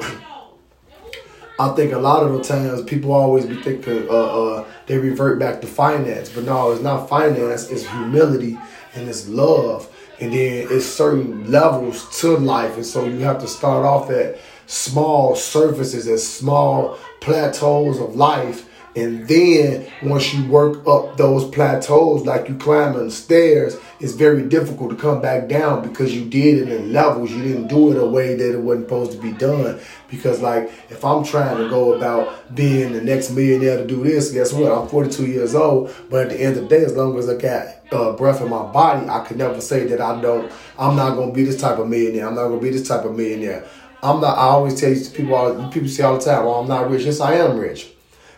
I 1.59 1.69
think 1.75 1.93
a 1.93 1.99
lot 1.99 2.23
of 2.23 2.33
the 2.33 2.43
times 2.43 2.81
people 2.83 3.11
always 3.11 3.45
be 3.45 3.61
thinking 3.61 4.09
uh, 4.09 4.13
uh, 4.13 4.65
they 4.87 4.97
revert 4.97 5.39
back 5.39 5.61
to 5.61 5.67
finance, 5.67 6.29
but 6.29 6.45
no, 6.45 6.71
it's 6.71 6.81
not 6.81 7.07
finance. 7.07 7.69
It's 7.69 7.87
humility 7.87 8.57
and 8.95 9.07
it's 9.07 9.27
love, 9.27 9.87
and 10.19 10.33
then 10.33 10.67
it's 10.69 10.85
certain 10.85 11.51
levels 11.51 12.19
to 12.21 12.37
life, 12.37 12.75
and 12.75 12.85
so 12.85 13.05
you 13.05 13.19
have 13.19 13.39
to 13.39 13.47
start 13.47 13.85
off 13.85 14.09
at 14.09 14.39
small 14.65 15.35
surfaces, 15.35 16.07
at 16.07 16.19
small 16.19 16.97
plateaus 17.21 17.99
of 17.99 18.15
life, 18.15 18.67
and 18.95 19.27
then 19.27 19.87
once 20.03 20.33
you 20.33 20.45
work 20.45 20.85
up 20.87 21.17
those 21.17 21.49
plateaus, 21.49 22.25
like 22.25 22.47
you 22.47 22.55
climbing 22.55 23.09
stairs, 23.09 23.75
it's 23.99 24.13
very 24.13 24.43
difficult 24.43 24.91
to 24.91 24.95
come 24.95 25.19
back 25.19 25.47
down 25.47 25.87
because 25.87 26.15
you 26.15 26.25
did 26.25 26.67
it 26.67 26.71
in 26.71 26.93
levels. 26.93 27.31
You 27.31 27.41
didn't 27.41 27.67
do 27.67 27.91
it 27.91 27.97
a 27.97 28.05
way 28.05 28.35
that 28.35 28.53
it 28.53 28.59
wasn't 28.59 28.85
supposed 28.85 29.11
to 29.13 29.17
be 29.17 29.31
done. 29.31 29.79
Because 30.09 30.41
like 30.41 30.65
if 30.89 31.03
I'm 31.03 31.23
trying 31.23 31.57
to 31.57 31.69
go 31.69 31.93
about 31.93 32.53
being 32.53 32.93
the 32.93 33.01
next 33.01 33.31
millionaire 33.31 33.77
to 33.77 33.87
do 33.87 34.03
this, 34.03 34.31
guess 34.31 34.53
what? 34.53 34.71
I'm 34.71 34.87
42 34.87 35.25
years 35.25 35.55
old, 35.55 35.93
but 36.11 36.27
at 36.27 36.29
the 36.29 36.41
end 36.41 36.57
of 36.57 36.63
the 36.63 36.69
day, 36.69 36.85
as 36.85 36.95
long 36.95 37.17
as 37.17 37.27
I 37.27 37.35
got 37.35 37.67
uh, 37.91 38.11
breath 38.15 38.41
in 38.41 38.49
my 38.49 38.71
body, 38.71 39.09
I 39.09 39.25
could 39.25 39.37
never 39.37 39.59
say 39.59 39.87
that 39.87 40.01
I 40.01 40.21
don't. 40.21 40.51
I'm 40.77 40.95
not 40.95 41.15
gonna 41.15 41.31
be 41.31 41.43
this 41.43 41.59
type 41.59 41.79
of 41.79 41.87
millionaire. 41.87 42.27
I'm 42.27 42.35
not 42.35 42.49
gonna 42.49 42.61
be 42.61 42.69
this 42.69 42.87
type 42.87 43.05
of 43.05 43.15
millionaire. 43.15 43.65
I'm 44.03 44.21
not. 44.21 44.37
I 44.37 44.49
always 44.49 44.79
tell 44.79 44.93
people. 45.15 45.69
People 45.71 45.89
say 45.89 46.03
all 46.03 46.19
the 46.19 46.25
time, 46.25 46.45
"Well, 46.45 46.55
I'm 46.55 46.67
not 46.67 46.91
rich." 46.91 47.05
Yes, 47.05 47.19
I 47.19 47.35
am 47.35 47.57
rich. 47.57 47.89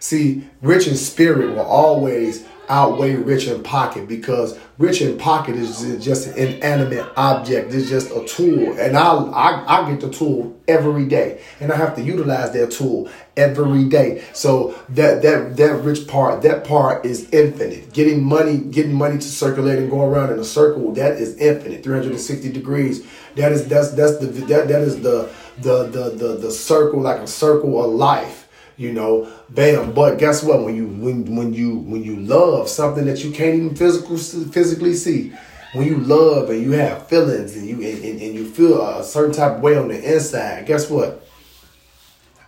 See, 0.06 0.44
rich 0.62 0.88
in 0.88 0.98
spirit 0.98 1.56
will 1.56 1.65
always 1.65 2.46
outweigh 2.70 3.15
rich 3.15 3.48
in 3.48 3.63
pocket 3.63 4.08
because 4.08 4.56
rich 4.78 5.02
in 5.02 5.18
pocket 5.18 5.56
is 5.56 5.82
just 6.06 6.28
an 6.28 6.38
inanimate 6.38 7.12
object. 7.18 7.74
It's 7.74 7.89
just 7.89 8.12
a 8.12 8.24
tool. 8.26 8.80
And 8.80 8.96
I, 8.96 9.15
I, 9.15 9.82
I 9.82 9.89
get 9.89 10.02
the 10.02 10.12
tool 10.12 10.62
every 10.68 11.08
day 11.08 11.41
and 11.60 11.72
I 11.72 11.76
have 11.76 11.96
to 11.96 12.04
utilize 12.04 12.52
that 12.54 12.70
tool 12.70 13.10
every 13.36 13.86
day. 13.86 14.24
So 14.34 14.80
that, 14.89 15.24
that, 15.24 15.58
that 15.58 15.82
rich 15.82 16.08
part, 16.08 16.44
that 16.44 16.65
part 16.65 17.04
is 17.04 17.28
infinite. 17.32 17.91
Getting 17.91 18.24
money, 18.24 18.60
getting 18.60 18.94
money 18.94 19.18
to 19.18 19.28
circulate 19.28 19.80
and 19.80 19.89
go 19.89 20.04
around 20.04 20.32
in 20.32 20.38
a 20.38 20.44
circle, 20.44 20.94
that 20.94 21.13
is 21.13 21.36
infinite. 21.38 21.84
360 21.84 22.52
degrees. 22.52 23.04
That 23.38 23.52
is, 23.52 23.68
that's, 23.68 23.89
that's 23.94 24.20
the, 24.20 24.28
that, 24.28 24.68
that 24.68 24.82
is 24.84 25.02
the, 25.02 25.34
the, 25.58 25.88
the, 25.88 26.10
the, 26.12 26.38
the 26.38 26.52
circle, 26.52 27.02
like 27.02 27.22
a 27.22 27.28
circle 27.28 27.84
of 27.84 27.91
life 27.91 28.44
you 28.77 28.91
know, 28.91 29.31
bam. 29.49 29.93
But 29.93 30.17
guess 30.17 30.43
what? 30.43 30.63
When 30.63 30.75
you 30.75 30.88
when 30.88 31.35
when 31.35 31.53
you 31.53 31.77
when 31.77 32.03
you 32.03 32.17
love 32.17 32.69
something 32.69 33.05
that 33.05 33.23
you 33.23 33.31
can't 33.31 33.55
even 33.55 33.75
physical 33.75 34.17
physically 34.17 34.93
see, 34.93 35.33
when 35.73 35.88
you 35.88 35.97
love 35.97 36.49
and 36.49 36.61
you 36.61 36.71
have 36.71 37.07
feelings 37.07 37.55
and 37.55 37.67
you 37.67 37.75
and, 37.75 38.03
and, 38.03 38.21
and 38.21 38.33
you 38.35 38.49
feel 38.49 38.81
a 38.81 39.03
certain 39.03 39.33
type 39.33 39.57
of 39.57 39.61
way 39.61 39.77
on 39.77 39.88
the 39.88 40.13
inside, 40.13 40.65
guess 40.65 40.89
what? 40.89 41.27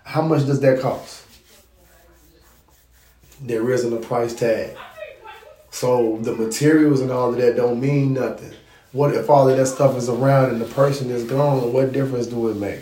How 0.03 0.21
much 0.21 0.45
does 0.45 0.59
that 0.61 0.79
cost? 0.79 1.23
There 3.41 3.69
isn't 3.71 3.93
a 3.93 3.97
price 3.97 4.33
tag. 4.33 4.75
So 5.69 6.17
the 6.21 6.33
materials 6.33 7.01
and 7.01 7.11
all 7.11 7.29
of 7.29 7.37
that 7.37 7.55
don't 7.55 7.79
mean 7.79 8.13
nothing. 8.13 8.53
What 8.93 9.13
if 9.13 9.29
all 9.29 9.49
of 9.49 9.57
that 9.57 9.67
stuff 9.67 9.95
is 9.97 10.09
around 10.09 10.51
and 10.51 10.61
the 10.61 10.65
person 10.65 11.11
is 11.11 11.23
gone? 11.25 11.71
What 11.71 11.91
difference 11.91 12.27
do 12.27 12.47
it 12.47 12.55
make? 12.55 12.79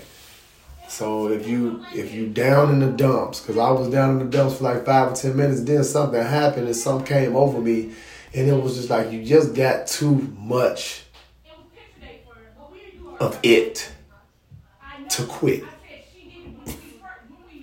So 0.87 1.27
if 1.27 1.47
you 1.47 1.83
if 1.93 2.13
you 2.13 2.27
down 2.27 2.71
in 2.71 2.79
the 2.79 2.91
dumps, 2.91 3.39
because 3.39 3.57
I 3.57 3.71
was 3.71 3.89
down 3.89 4.11
in 4.11 4.19
the 4.19 4.37
dumps 4.37 4.57
for 4.57 4.65
like 4.65 4.85
five 4.85 5.11
or 5.11 5.15
ten 5.15 5.35
minutes, 5.35 5.61
then 5.63 5.83
something 5.83 6.21
happened 6.21 6.67
and 6.67 6.75
something 6.75 7.05
came 7.05 7.35
over 7.35 7.59
me, 7.59 7.91
and 8.33 8.47
it 8.47 8.53
was 8.53 8.75
just 8.75 8.89
like 8.89 9.11
you 9.11 9.23
just 9.23 9.55
got 9.55 9.87
too 9.87 10.33
much 10.37 11.03
of 13.19 13.39
it 13.43 13.91
to 15.09 15.25
quit. 15.25 15.63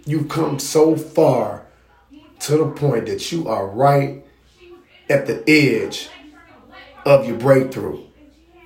You've 0.05 0.29
come 0.29 0.59
so 0.59 0.97
far 0.97 1.67
to 2.41 2.57
the 2.57 2.67
point 2.67 3.07
that 3.07 3.31
you 3.31 3.47
are 3.49 3.69
right 3.69 4.25
at 5.09 5.27
the 5.27 5.49
edge 5.49 6.09
of 7.05 7.27
your 7.27 7.39
breakthrough. 7.39 8.03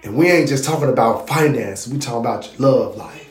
And 0.03 0.17
we 0.17 0.31
ain't 0.31 0.49
just 0.49 0.65
talking 0.65 0.89
about 0.89 1.29
finance, 1.29 1.87
we 1.89 1.99
talking 1.99 2.21
about 2.21 2.59
your 2.59 2.71
love 2.71 2.97
life. 2.97 3.26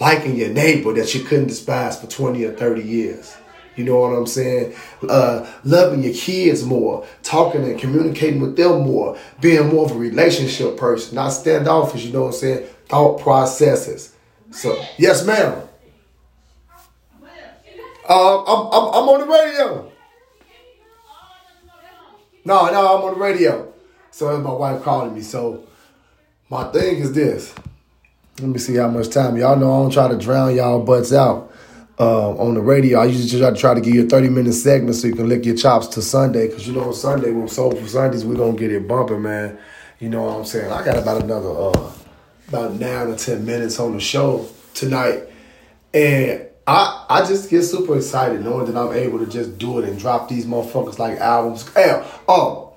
Liking 0.00 0.36
your 0.36 0.48
neighbor 0.48 0.94
that 0.94 1.14
you 1.14 1.22
couldn't 1.22 1.48
despise 1.48 2.00
for 2.00 2.06
20 2.06 2.44
or 2.44 2.52
30 2.52 2.82
years. 2.82 3.36
You 3.76 3.84
know 3.84 4.00
what 4.00 4.08
I'm 4.08 4.26
saying? 4.26 4.74
Uh, 5.08 5.46
loving 5.64 6.02
your 6.02 6.14
kids 6.14 6.64
more, 6.64 7.06
talking 7.22 7.64
and 7.64 7.78
communicating 7.78 8.40
with 8.40 8.56
them 8.56 8.82
more, 8.82 9.16
being 9.40 9.68
more 9.68 9.84
of 9.84 9.92
a 9.92 9.94
relationship 9.94 10.76
person, 10.76 11.14
not 11.14 11.30
standoffish, 11.30 12.04
you 12.04 12.12
know 12.12 12.22
what 12.22 12.34
I'm 12.34 12.40
saying? 12.40 12.66
Thought 12.86 13.20
processes. 13.20 14.14
So, 14.50 14.82
yes, 14.98 15.24
ma'am. 15.24 15.62
Uh, 18.08 18.42
I'm, 18.42 18.66
I'm, 18.66 18.88
I'm 18.88 19.08
on 19.08 19.20
the 19.20 19.26
radio. 19.26 19.92
No, 22.44 22.70
no, 22.70 22.96
I'm 22.96 23.04
on 23.04 23.14
the 23.14 23.20
radio. 23.20 23.72
So 24.10 24.36
my 24.38 24.52
wife 24.52 24.82
calling 24.82 25.14
me. 25.14 25.20
So 25.20 25.64
my 26.50 26.64
thing 26.72 26.96
is 26.96 27.12
this. 27.12 27.54
Let 28.38 28.48
me 28.48 28.58
see 28.58 28.76
how 28.76 28.88
much 28.88 29.10
time. 29.10 29.36
Y'all 29.36 29.56
know 29.56 29.72
I 29.72 29.82
don't 29.82 29.92
try 29.92 30.08
to 30.08 30.16
drown 30.16 30.54
y'all 30.54 30.82
butts 30.82 31.12
out 31.12 31.52
uh, 31.98 32.30
on 32.36 32.54
the 32.54 32.60
radio. 32.60 32.98
I 32.98 33.04
usually 33.04 33.40
try 33.40 33.50
to 33.50 33.56
try 33.56 33.74
to 33.74 33.80
give 33.80 33.94
you 33.94 34.06
a 34.06 34.08
30 34.08 34.30
minute 34.30 34.54
segment 34.54 34.96
so 34.96 35.06
you 35.06 35.14
can 35.14 35.28
lick 35.28 35.44
your 35.44 35.56
chops 35.56 35.86
to 35.88 36.02
Sunday. 36.02 36.48
Cause 36.48 36.66
you 36.66 36.72
know 36.72 36.84
on 36.84 36.94
Sunday, 36.94 37.30
we're 37.30 37.46
for 37.46 37.74
Sundays, 37.86 38.24
we're 38.24 38.36
gonna 38.36 38.56
get 38.56 38.72
it 38.72 38.88
bumping, 38.88 39.22
man. 39.22 39.58
You 39.98 40.08
know 40.08 40.22
what 40.22 40.38
I'm 40.38 40.44
saying? 40.46 40.72
I 40.72 40.82
got 40.82 40.96
about 40.96 41.22
another 41.22 41.50
uh, 41.50 41.92
about 42.48 42.72
nine 42.80 43.08
or 43.08 43.16
ten 43.16 43.44
minutes 43.44 43.78
on 43.78 43.92
the 43.92 44.00
show 44.00 44.48
tonight. 44.72 45.24
And 45.92 46.46
I 46.66 47.06
I 47.10 47.26
just 47.26 47.50
get 47.50 47.62
super 47.62 47.96
excited 47.96 48.42
knowing 48.42 48.72
that 48.72 48.80
I'm 48.80 48.94
able 48.94 49.18
to 49.18 49.26
just 49.26 49.58
do 49.58 49.78
it 49.78 49.88
and 49.88 49.98
drop 49.98 50.28
these 50.28 50.46
motherfuckers 50.46 50.98
like 50.98 51.18
albums. 51.18 51.70
Hell, 51.74 52.10
oh, 52.26 52.72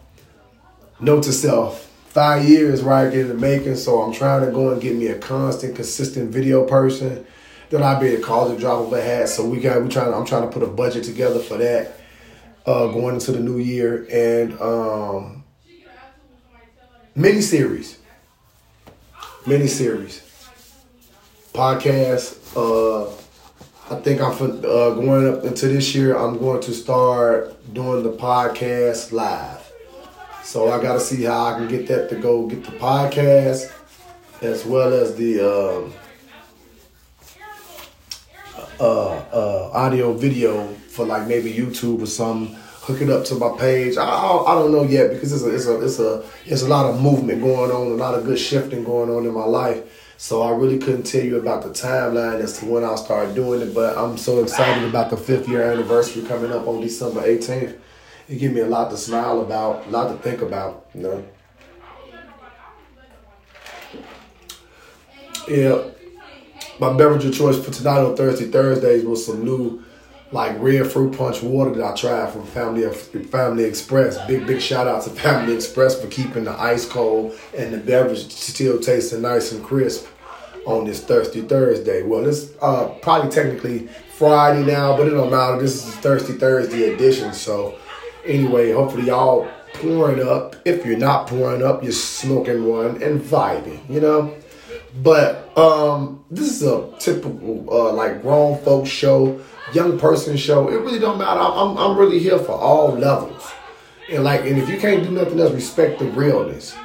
note 0.99 1.23
to 1.23 1.31
self. 1.31 1.92
Five 2.13 2.47
years 2.47 2.83
right 2.83 3.11
in 3.11 3.27
the 3.27 3.33
making, 3.33 3.75
so 3.75 4.03
I'm 4.03 4.13
trying 4.13 4.45
to 4.45 4.51
go 4.51 4.69
and 4.69 4.79
get 4.79 4.95
me 4.95 5.07
a 5.07 5.17
constant, 5.17 5.75
consistent 5.75 6.29
video 6.29 6.63
person 6.63 7.25
that 7.71 7.81
I 7.81 7.99
be 7.99 8.15
call 8.17 8.49
the 8.49 8.55
drop 8.55 8.85
of 8.85 8.93
a 8.93 9.01
hat. 9.01 9.29
So 9.29 9.43
we 9.43 9.59
got 9.59 9.81
we 9.81 9.89
trying. 9.89 10.13
I'm 10.13 10.23
trying 10.23 10.43
to 10.43 10.47
put 10.47 10.61
a 10.61 10.67
budget 10.67 11.05
together 11.05 11.39
for 11.39 11.57
that 11.57 11.99
uh, 12.67 12.85
going 12.89 13.15
into 13.15 13.31
the 13.31 13.39
new 13.39 13.57
year 13.57 14.05
and 14.11 14.61
um, 14.61 15.43
mini 17.15 17.41
series, 17.41 17.97
mini 19.47 19.65
series, 19.65 20.21
podcast. 21.51 22.37
Uh, 22.55 23.11
I 23.89 23.99
think 24.01 24.21
I'm 24.21 24.33
uh, 24.39 24.91
going 24.91 25.33
up 25.33 25.45
into 25.45 25.67
this 25.67 25.95
year. 25.95 26.15
I'm 26.15 26.37
going 26.37 26.61
to 26.61 26.73
start 26.73 27.73
doing 27.73 28.03
the 28.03 28.13
podcast 28.13 29.11
live. 29.11 29.62
So 30.43 30.69
I 30.69 30.81
got 30.81 30.93
to 30.93 30.99
see 30.99 31.23
how 31.23 31.45
I 31.45 31.57
can 31.57 31.67
get 31.67 31.87
that 31.87 32.09
to 32.09 32.15
go. 32.15 32.45
Get 32.47 32.63
the 32.65 32.71
podcast 32.71 33.71
as 34.41 34.65
well 34.65 34.93
as 34.93 35.15
the 35.15 35.39
um, 35.39 35.93
uh, 38.79 39.15
uh, 39.15 39.71
audio 39.73 40.13
video 40.13 40.67
for 40.89 41.05
like 41.05 41.27
maybe 41.27 41.51
YouTube 41.53 42.01
or 42.01 42.05
something. 42.07 42.55
Hook 42.81 43.01
it 43.01 43.09
up 43.09 43.23
to 43.25 43.35
my 43.35 43.57
page. 43.57 43.95
I, 43.95 44.03
I, 44.03 44.51
I 44.51 44.55
don't 44.55 44.73
know 44.73 44.83
yet 44.83 45.11
because 45.13 45.31
it's 45.31 45.43
a 45.43 45.55
it's 45.55 45.67
a 45.67 45.81
it's 45.85 45.99
a 45.99 46.23
it's 46.45 46.61
a 46.63 46.67
lot 46.67 46.85
of 46.87 47.01
movement 47.01 47.41
going 47.41 47.71
on, 47.71 47.87
a 47.87 47.95
lot 47.95 48.13
of 48.13 48.25
good 48.25 48.37
shifting 48.37 48.83
going 48.83 49.09
on 49.09 49.25
in 49.25 49.33
my 49.33 49.45
life. 49.45 49.81
So 50.17 50.41
I 50.41 50.51
really 50.51 50.77
couldn't 50.77 51.03
tell 51.03 51.23
you 51.23 51.37
about 51.37 51.63
the 51.63 51.69
timeline 51.69 52.41
as 52.41 52.59
to 52.59 52.65
when 52.65 52.83
I'll 52.83 52.97
start 52.97 53.33
doing 53.33 53.61
it, 53.61 53.73
but 53.73 53.97
I'm 53.97 54.17
so 54.17 54.43
excited 54.43 54.83
about 54.87 55.09
the 55.09 55.17
fifth 55.17 55.47
year 55.47 55.63
anniversary 55.63 56.23
coming 56.23 56.51
up 56.51 56.67
on 56.67 56.81
December 56.81 57.21
18th. 57.21 57.77
It 58.29 58.39
gives 58.39 58.53
me 58.53 58.61
a 58.61 58.67
lot 58.67 58.89
to 58.91 58.97
smile 58.97 59.41
about, 59.41 59.87
a 59.87 59.89
lot 59.89 60.11
to 60.11 60.17
think 60.17 60.41
about, 60.41 60.85
you 60.93 61.01
know. 61.01 61.25
Yeah. 65.47 65.83
My 66.79 66.93
beverage 66.93 67.25
of 67.25 67.35
choice 67.35 67.63
for 67.63 67.71
tonight 67.71 67.99
on 67.99 68.15
Thursday 68.15 68.45
Thursdays 68.45 69.03
was 69.03 69.25
some 69.25 69.43
new 69.43 69.83
like 70.31 70.59
red 70.59 70.87
fruit 70.91 71.15
punch 71.15 71.43
water 71.43 71.71
that 71.75 71.83
I 71.83 71.95
tried 71.95 72.31
from 72.31 72.45
Family 72.47 72.89
Family 72.91 73.65
Express. 73.65 74.17
Big 74.25 74.47
big 74.47 74.61
shout 74.61 74.87
out 74.87 75.03
to 75.03 75.09
Family 75.21 75.53
Express 75.53 75.99
for 75.99 76.07
keeping 76.07 76.45
the 76.45 76.59
ice 76.59 76.87
cold 76.87 77.37
and 77.55 77.73
the 77.73 77.77
beverage 77.77 78.31
still 78.31 78.79
tasting 78.79 79.21
nice 79.21 79.51
and 79.51 79.63
crisp 79.63 80.07
on 80.65 80.85
this 80.85 81.03
Thirsty 81.03 81.41
Thursday. 81.41 82.03
Well, 82.03 82.25
it's 82.25 82.51
uh, 82.61 82.87
probably 83.01 83.29
technically 83.29 83.87
Friday 84.17 84.65
now, 84.65 84.95
but 84.95 85.07
it 85.07 85.11
don't 85.11 85.29
matter. 85.29 85.59
This 85.59 85.87
is 85.87 85.93
Thirsty 85.95 86.33
Thursday 86.33 86.93
edition. 86.93 87.33
So 87.33 87.77
anyway, 88.25 88.71
hopefully 88.71 89.07
y'all 89.07 89.49
pouring 89.73 90.25
up. 90.25 90.55
If 90.65 90.85
you're 90.85 90.97
not 90.97 91.27
pouring 91.27 91.63
up, 91.63 91.83
you're 91.83 91.91
smoking 91.91 92.65
one 92.65 93.01
and 93.01 93.21
vibing. 93.21 93.87
You 93.89 94.01
know. 94.01 94.35
But 95.01 95.57
um, 95.57 96.23
this 96.29 96.49
is 96.49 96.63
a 96.63 96.89
typical 96.99 97.67
uh, 97.69 97.93
like 97.93 98.21
grown 98.21 98.59
folks 98.59 98.89
show, 98.89 99.41
young 99.73 99.97
person 99.97 100.37
show. 100.37 100.69
It 100.69 100.75
really 100.75 100.99
don't 100.99 101.17
matter. 101.17 101.39
I'm 101.39 101.77
I'm 101.77 101.97
really 101.97 102.19
here 102.19 102.39
for 102.39 102.53
all 102.53 102.91
levels. 102.91 103.51
And 104.11 104.23
like, 104.23 104.41
and 104.41 104.59
if 104.59 104.69
you 104.69 104.77
can't 104.77 105.03
do 105.03 105.11
nothing 105.11 105.39
else, 105.39 105.53
respect 105.53 105.99
the 105.99 106.05
realness 106.05 106.75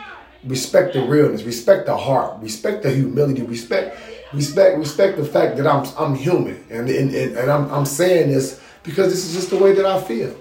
respect 0.44 0.94
the 0.94 1.03
realness, 1.03 1.42
respect 1.42 1.87
the 1.87 1.96
heart, 1.96 2.40
respect 2.40 2.83
the 2.83 2.90
humility, 2.90 3.42
respect, 3.42 3.98
respect, 4.33 4.79
respect 4.79 5.16
the 5.16 5.24
fact 5.24 5.57
that 5.57 5.66
I'm 5.66 5.87
I'm 5.98 6.14
human, 6.14 6.64
and 6.70 6.88
and, 6.88 7.14
and, 7.14 7.37
and 7.37 7.51
I'm 7.51 7.70
I'm 7.70 7.87
saying 7.87 8.31
this 8.31 8.61
because 8.83 9.12
this 9.12 9.27
is 9.27 9.35
just 9.35 9.51
the 9.51 9.59
way 9.59 9.72
that 9.72 9.87
I 9.87 10.01
feel. 10.01 10.37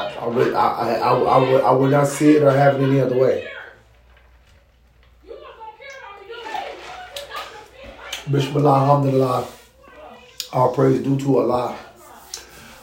I, 0.00 0.14
I 0.14 0.26
would 0.26 0.54
I, 0.54 0.66
I, 0.66 1.10
I, 1.10 1.38
would 1.38 1.60
I 1.62 1.70
would 1.72 1.90
not 1.90 2.06
see 2.06 2.36
it 2.36 2.42
or 2.42 2.50
have 2.50 2.80
it 2.80 2.84
any 2.84 3.00
other 3.00 3.18
way. 3.18 3.48
Bismillah, 8.30 8.80
alhamdulillah, 8.80 9.46
all 10.52 10.72
praise 10.72 11.02
due 11.02 11.18
to 11.18 11.38
Allah. 11.38 11.76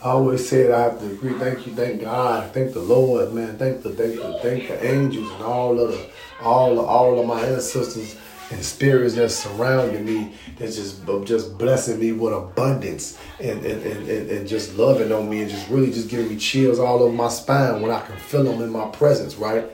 I 0.04 0.10
always 0.10 0.48
said 0.48 0.72
I 0.72 0.82
have 0.84 1.00
to 1.00 1.06
agree. 1.08 1.34
Thank 1.40 1.66
you, 1.66 1.74
thank 1.74 2.02
God, 2.02 2.54
thank 2.54 2.74
the 2.74 2.82
Lord, 2.82 3.34
man. 3.34 3.58
Thank 3.58 3.82
the 3.82 3.90
thank 3.90 4.16
the 4.16 4.40
thank 4.44 4.68
the 4.68 4.86
angels 4.86 5.32
and 5.32 5.44
all 5.44 5.80
of 5.80 5.92
the 5.92 6.10
all 6.42 6.80
all 6.86 7.20
of 7.20 7.26
my 7.26 7.42
ancestors 7.42 8.16
and 8.52 8.64
spirits 8.64 9.16
that 9.16 9.30
surrounding 9.30 10.06
me 10.06 10.34
that's 10.58 10.76
just 10.76 11.06
just 11.26 11.58
blessing 11.58 12.00
me 12.00 12.12
with 12.12 12.34
abundance 12.34 13.18
and 13.40 13.66
and, 13.66 13.84
and, 13.84 14.30
and, 14.30 14.48
just 14.48 14.76
loving 14.76 15.12
on 15.12 15.30
me 15.30 15.42
and 15.42 15.50
just 15.50 15.70
really 15.70 15.92
just 15.92 16.10
giving 16.10 16.30
me 16.30 16.38
chills 16.38 16.80
all 16.80 17.02
over 17.04 17.14
my 17.14 17.28
spine 17.28 17.82
when 17.82 17.92
I 17.92 18.00
can 18.02 18.16
feel 18.18 18.44
them 18.44 18.62
in 18.62 18.70
my 18.70 18.88
presence, 18.88 19.36
right? 19.36 19.66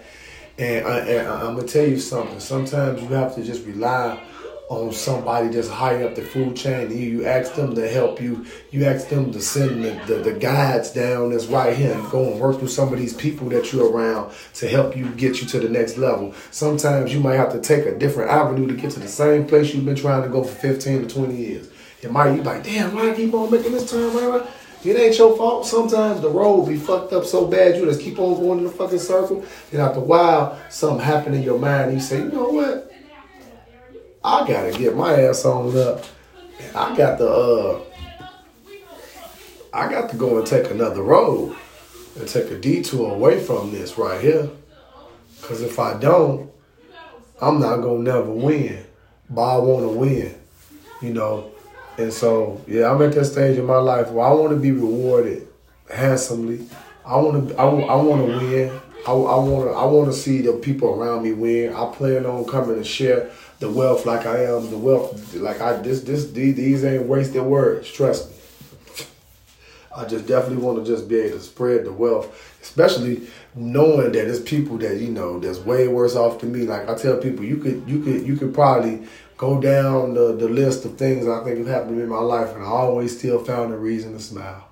And, 0.58 0.86
I, 0.88 1.20
I'm 1.20 1.56
gonna 1.56 1.68
tell 1.68 1.88
you 1.88 2.00
something. 2.00 2.40
Sometimes 2.40 3.02
you 3.02 3.08
have 3.10 3.36
to 3.36 3.44
just 3.44 3.66
rely 3.66 4.20
on 4.70 4.92
somebody 4.92 5.50
just 5.50 5.70
high 5.70 6.04
up 6.04 6.16
the 6.16 6.22
food 6.22 6.56
chain. 6.56 6.90
You, 6.90 6.98
you 6.98 7.26
ask 7.26 7.54
them 7.56 7.76
to 7.76 7.88
help 7.88 8.22
you. 8.22 8.46
You 8.72 8.86
ask 8.86 9.10
them 9.10 9.32
to 9.32 9.42
send 9.42 9.84
the, 9.84 9.92
the, 10.08 10.32
the 10.32 10.34
guides 10.34 10.92
down 10.92 11.32
that's 11.32 11.48
right 11.48 11.76
here 11.76 11.94
and 11.94 12.10
go 12.10 12.32
and 12.32 12.40
work 12.40 12.62
with 12.62 12.72
some 12.72 12.92
of 12.94 13.00
these 13.00 13.14
people 13.14 13.50
that 13.50 13.72
you're 13.72 13.92
around 13.92 14.34
to 14.56 14.68
help 14.68 14.96
you 14.96 15.10
get 15.10 15.42
you 15.42 15.48
to 15.50 15.60
the 15.60 15.70
next 15.70 15.98
level. 15.98 16.34
Sometimes 16.52 17.14
you 17.14 17.20
might 17.20 17.36
have 17.36 17.52
to 17.52 17.62
take 17.62 17.86
a 17.86 17.98
different 17.98 18.32
avenue 18.32 18.68
to 18.68 18.74
get 18.74 18.92
to 18.92 19.00
the 19.00 19.08
same 19.08 19.46
place 19.46 19.74
you've 19.74 19.86
been 19.86 19.96
trying 19.96 20.24
to 20.24 20.30
go 20.30 20.44
for 20.44 20.56
15 20.56 21.08
to 21.08 21.14
20 21.14 21.36
years. 21.36 21.70
It 22.02 22.12
might 22.12 22.36
be 22.36 22.42
like, 22.42 22.64
damn, 22.64 22.94
why 22.94 23.12
I 23.12 23.16
keep 23.16 23.34
on 23.34 23.52
making 23.52 23.72
this 23.72 23.90
turn 23.90 24.14
right? 24.16 24.46
It 24.84 24.98
ain't 24.98 25.18
your 25.18 25.38
fault. 25.38 25.66
Sometimes 25.66 26.20
the 26.20 26.30
road 26.30 26.66
be 26.66 26.76
fucked 26.76 27.14
up 27.14 27.24
so 27.24 27.48
bad 27.48 27.78
you 27.78 27.86
just 27.86 28.02
keep 28.02 28.20
on 28.20 28.36
going 28.36 28.60
in 28.60 28.66
the 28.66 28.72
fucking 28.72 29.00
circle. 29.00 29.46
And 29.72 29.82
after 29.82 30.00
a 30.00 30.04
while, 30.04 30.60
something 30.70 31.00
happen 31.06 31.34
in 31.34 31.42
your 31.42 31.58
mind 31.58 31.92
and 31.92 31.94
you 31.94 32.02
say, 32.02 32.18
you 32.18 32.30
know 32.30 32.50
what? 32.50 32.93
I 34.24 34.48
gotta 34.48 34.72
get 34.72 34.96
my 34.96 35.14
ass 35.22 35.44
on 35.44 35.76
up. 35.78 36.06
I 36.74 36.96
got 36.96 37.18
to 37.18 37.30
uh 37.30 37.82
I 39.74 39.90
got 39.92 40.10
to 40.12 40.16
go 40.16 40.38
and 40.38 40.48
take 40.48 40.70
another 40.70 41.02
road 41.02 41.56
and 42.18 42.28
take 42.28 42.50
a 42.52 42.60
detour 42.60 43.14
away 43.14 43.44
from 43.44 43.72
this 43.72 43.98
right 43.98 44.22
here. 44.22 44.50
Cause 45.42 45.62
if 45.62 45.78
I 45.78 46.00
don't, 46.00 46.50
I'm 47.42 47.60
not 47.60 47.78
gonna 47.78 48.00
never 48.00 48.32
win. 48.32 48.86
But 49.30 49.56
I 49.56 49.58
wanna 49.58 49.90
win. 49.90 50.36
You 51.02 51.14
know. 51.14 51.52
And 51.98 52.14
so 52.14 52.62
yeah, 52.66 52.90
I'm 52.90 53.02
at 53.02 53.12
that 53.14 53.26
stage 53.26 53.58
in 53.58 53.66
my 53.66 53.78
life 53.78 54.10
where 54.10 54.26
I 54.26 54.32
wanna 54.32 54.56
be 54.56 54.72
rewarded 54.72 55.48
handsomely. 55.90 56.66
I 57.06 57.18
wanna 57.18 57.54
I, 57.56 57.66
I 57.66 57.96
wanna 57.96 58.26
win. 58.26 58.80
I, 59.12 59.12
wanna 59.12 59.72
I 59.72 59.86
wanna 59.86 60.14
see 60.14 60.42
the 60.42 60.54
people 60.54 60.90
around 60.90 61.24
me 61.24 61.34
win. 61.34 61.74
I 61.74 61.92
plan 61.92 62.26
on 62.26 62.46
coming 62.46 62.76
to 62.78 62.84
share 62.84 63.32
the 63.60 63.70
wealth 63.70 64.06
like 64.06 64.26
I 64.26 64.46
am, 64.46 64.70
the 64.70 64.78
wealth 64.78 65.36
like 65.36 65.62
I 65.62 65.78
this 65.78 66.02
this 66.02 66.32
these, 66.32 66.56
these 66.56 66.84
ain't 66.84 67.04
wasted 67.04 67.44
words. 67.44 67.92
Trust 67.92 68.30
me. 68.30 68.36
I 69.96 70.06
just 70.06 70.26
definitely 70.26 70.64
want 70.64 70.84
to 70.84 70.92
just 70.92 71.08
be 71.08 71.18
able 71.20 71.38
to 71.38 71.44
spread 71.44 71.86
the 71.86 71.92
wealth, 71.92 72.60
especially 72.62 73.28
knowing 73.54 74.12
that 74.12 74.14
there's 74.14 74.42
people 74.42 74.78
that 74.80 74.98
you 74.98 75.10
know 75.10 75.40
that's 75.40 75.60
way 75.60 75.88
worse 75.88 76.16
off 76.16 76.40
than 76.40 76.52
me. 76.52 76.62
Like 76.62 76.90
I 76.90 76.96
tell 76.96 77.18
people, 77.18 77.46
you 77.46 77.58
could 77.58 77.84
you 77.88 78.02
could 78.02 78.26
you 78.26 78.36
could 78.36 78.54
probably 78.54 79.08
go 79.38 79.60
down 79.60 80.14
the, 80.14 80.36
the 80.36 80.48
list 80.48 80.86
of 80.86 80.98
things 80.98 81.28
I 81.28 81.44
think 81.44 81.60
have 81.60 81.68
happened 81.68 82.02
in 82.02 82.10
my 82.10 82.20
life, 82.20 82.56
and 82.56 82.64
I 82.64 82.68
always 82.68 83.18
still 83.18 83.44
found 83.44 83.74
a 83.74 83.78
reason 83.78 84.14
to 84.14 84.20
smile. 84.20 84.68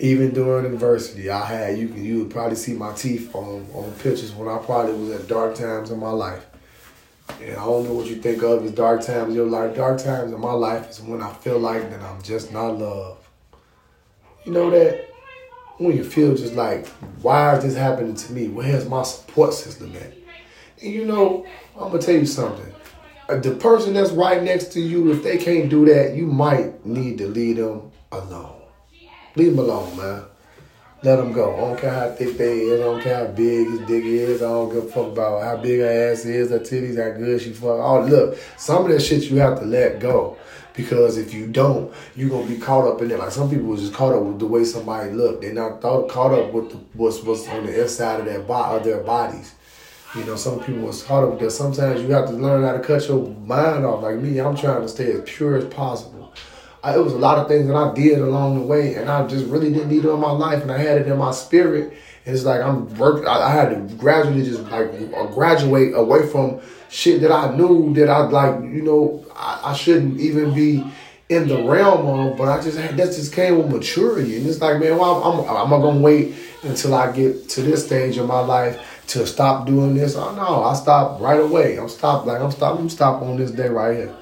Even 0.00 0.32
during 0.32 0.72
adversity, 0.72 1.28
I 1.28 1.44
had 1.44 1.78
you 1.78 1.88
you 1.88 2.20
would 2.20 2.30
probably 2.30 2.56
see 2.56 2.72
my 2.72 2.94
teeth 2.94 3.34
on 3.34 3.66
on 3.74 3.92
pictures 3.98 4.32
when 4.32 4.48
I 4.48 4.58
probably 4.58 4.94
was 4.94 5.10
at 5.20 5.28
dark 5.28 5.54
times 5.54 5.90
in 5.90 6.00
my 6.00 6.10
life. 6.10 6.46
And 7.40 7.52
I 7.52 7.64
don't 7.64 7.84
know 7.84 7.92
what 7.92 8.06
you 8.06 8.16
think 8.16 8.42
of 8.42 8.64
as 8.64 8.72
dark 8.72 9.02
times 9.02 9.28
in 9.28 9.34
your 9.34 9.46
life. 9.46 9.76
Dark 9.76 10.02
times 10.02 10.32
in 10.32 10.40
my 10.40 10.52
life 10.52 10.90
is 10.90 11.00
when 11.00 11.22
I 11.22 11.32
feel 11.34 11.58
like 11.58 11.90
that 11.90 12.00
I'm 12.00 12.20
just 12.22 12.52
not 12.52 12.78
loved. 12.78 13.24
You 14.44 14.52
know 14.52 14.70
that? 14.70 15.06
When 15.78 15.96
you 15.96 16.04
feel 16.04 16.34
just 16.34 16.54
like, 16.54 16.86
why 17.22 17.56
is 17.56 17.64
this 17.64 17.76
happening 17.76 18.14
to 18.14 18.32
me? 18.32 18.48
Where's 18.48 18.88
my 18.88 19.02
support 19.02 19.54
system 19.54 19.94
at? 19.96 20.12
And 20.82 20.92
you 20.92 21.04
know, 21.04 21.46
I'm 21.76 21.90
gonna 21.90 21.98
tell 21.98 22.16
you 22.16 22.26
something. 22.26 22.74
Uh, 23.28 23.36
the 23.36 23.52
person 23.52 23.94
that's 23.94 24.10
right 24.10 24.42
next 24.42 24.72
to 24.72 24.80
you, 24.80 25.12
if 25.12 25.22
they 25.22 25.38
can't 25.38 25.68
do 25.68 25.84
that, 25.86 26.16
you 26.16 26.26
might 26.26 26.84
need 26.84 27.18
to 27.18 27.28
leave 27.28 27.56
them 27.56 27.92
alone. 28.10 28.59
Leave 29.36 29.56
them 29.56 29.60
alone, 29.60 29.96
man. 29.96 30.24
Let 31.02 31.16
them 31.16 31.32
go. 31.32 31.56
I 31.56 31.60
don't 31.60 31.80
care 31.80 31.90
how 31.90 32.10
thick 32.10 32.36
they 32.36 32.58
is. 32.58 32.80
I 32.80 32.84
don't 32.84 33.00
care 33.00 33.26
how 33.26 33.32
big 33.32 33.68
his 33.68 33.78
dick 33.80 34.04
is. 34.04 34.42
I 34.42 34.46
don't 34.48 34.68
give 34.72 34.84
a 34.84 34.88
fuck 34.88 35.06
about 35.06 35.42
how 35.42 35.56
big 35.56 35.80
her 35.80 36.12
ass 36.12 36.26
is, 36.26 36.50
her 36.50 36.58
titties, 36.58 37.02
how 37.02 37.16
good 37.16 37.40
she 37.40 37.52
fuck. 37.52 37.80
Oh, 37.80 38.02
look, 38.02 38.36
some 38.58 38.84
of 38.84 38.90
that 38.90 39.00
shit 39.00 39.30
you 39.30 39.38
have 39.38 39.58
to 39.60 39.64
let 39.64 39.98
go. 40.00 40.36
Because 40.74 41.16
if 41.16 41.32
you 41.32 41.46
don't, 41.46 41.92
you're 42.16 42.28
gonna 42.28 42.46
be 42.46 42.58
caught 42.58 42.86
up 42.86 43.00
in 43.00 43.10
it. 43.10 43.18
Like 43.18 43.30
some 43.30 43.48
people 43.48 43.66
was 43.66 43.80
just 43.80 43.94
caught 43.94 44.14
up 44.14 44.22
with 44.22 44.38
the 44.38 44.46
way 44.46 44.64
somebody 44.64 45.10
looked. 45.12 45.42
They're 45.42 45.54
not 45.54 45.80
thought, 45.80 46.08
caught 46.08 46.32
up 46.32 46.52
with 46.52 46.70
the, 46.70 46.76
what's 46.94 47.22
what's 47.22 47.48
on 47.48 47.66
the 47.66 47.82
inside 47.82 48.20
of 48.20 48.26
their 48.26 48.40
body 48.40 48.78
of 48.78 48.84
their 48.84 49.02
bodies. 49.02 49.54
You 50.14 50.24
know, 50.24 50.36
some 50.36 50.60
people 50.60 50.82
was 50.82 51.02
caught 51.02 51.24
up 51.24 51.30
with 51.30 51.40
that. 51.40 51.50
Sometimes 51.52 52.02
you 52.02 52.10
have 52.10 52.26
to 52.26 52.32
learn 52.32 52.62
how 52.64 52.72
to 52.72 52.80
cut 52.80 53.06
your 53.08 53.26
mind 53.26 53.86
off. 53.86 54.02
Like 54.02 54.16
me, 54.16 54.38
I'm 54.38 54.56
trying 54.56 54.82
to 54.82 54.88
stay 54.88 55.12
as 55.12 55.22
pure 55.24 55.56
as 55.56 55.64
possible. 55.66 56.19
I, 56.82 56.96
it 56.96 57.00
was 57.00 57.12
a 57.12 57.18
lot 57.18 57.38
of 57.38 57.48
things 57.48 57.66
that 57.66 57.76
I 57.76 57.92
did 57.92 58.18
along 58.18 58.58
the 58.58 58.66
way, 58.66 58.94
and 58.94 59.10
I 59.10 59.26
just 59.26 59.46
really 59.46 59.72
didn't 59.72 59.88
need 59.88 60.04
it 60.04 60.10
in 60.10 60.20
my 60.20 60.30
life, 60.30 60.62
and 60.62 60.72
I 60.72 60.78
had 60.78 60.98
it 60.98 61.06
in 61.06 61.18
my 61.18 61.30
spirit. 61.32 61.92
And 62.24 62.34
it's 62.34 62.44
like 62.44 62.60
I'm 62.60 62.92
work. 62.96 63.26
I, 63.26 63.48
I 63.48 63.50
had 63.50 63.70
to 63.70 63.96
gradually 63.96 64.42
just 64.42 64.62
like 64.70 64.90
uh, 65.14 65.26
graduate 65.26 65.94
away 65.94 66.26
from 66.28 66.60
shit 66.88 67.20
that 67.22 67.32
I 67.32 67.54
knew 67.54 67.92
that 67.94 68.08
I 68.08 68.18
like. 68.26 68.62
You 68.62 68.82
know, 68.82 69.26
I, 69.34 69.60
I 69.64 69.74
shouldn't 69.74 70.20
even 70.20 70.54
be 70.54 70.84
in 71.28 71.46
the 71.46 71.62
realm 71.62 72.06
of, 72.06 72.36
but 72.36 72.48
I 72.48 72.60
just 72.60 72.76
that 72.76 72.96
just 72.96 73.32
came 73.32 73.58
with 73.58 73.70
maturity, 73.70 74.36
and 74.36 74.46
it's 74.46 74.60
like, 74.60 74.80
man, 74.80 74.98
well, 74.98 75.22
I'm, 75.22 75.72
I'm, 75.72 75.80
gonna 75.80 76.00
wait 76.00 76.34
until 76.62 76.94
I 76.94 77.12
get 77.12 77.48
to 77.50 77.62
this 77.62 77.86
stage 77.86 78.16
of 78.16 78.26
my 78.26 78.40
life 78.40 79.04
to 79.08 79.26
stop 79.26 79.66
doing 79.66 79.94
this. 79.94 80.16
Oh 80.16 80.34
no, 80.34 80.64
I 80.64 80.74
stop 80.74 81.20
right 81.20 81.40
away. 81.40 81.78
I'm 81.78 81.88
stop 81.88 82.26
like 82.26 82.40
I'm 82.40 82.50
stop. 82.50 82.78
I'm 82.78 82.88
stop 82.88 83.22
on 83.22 83.36
this 83.36 83.50
day 83.50 83.68
right 83.68 83.96
here, 83.96 84.16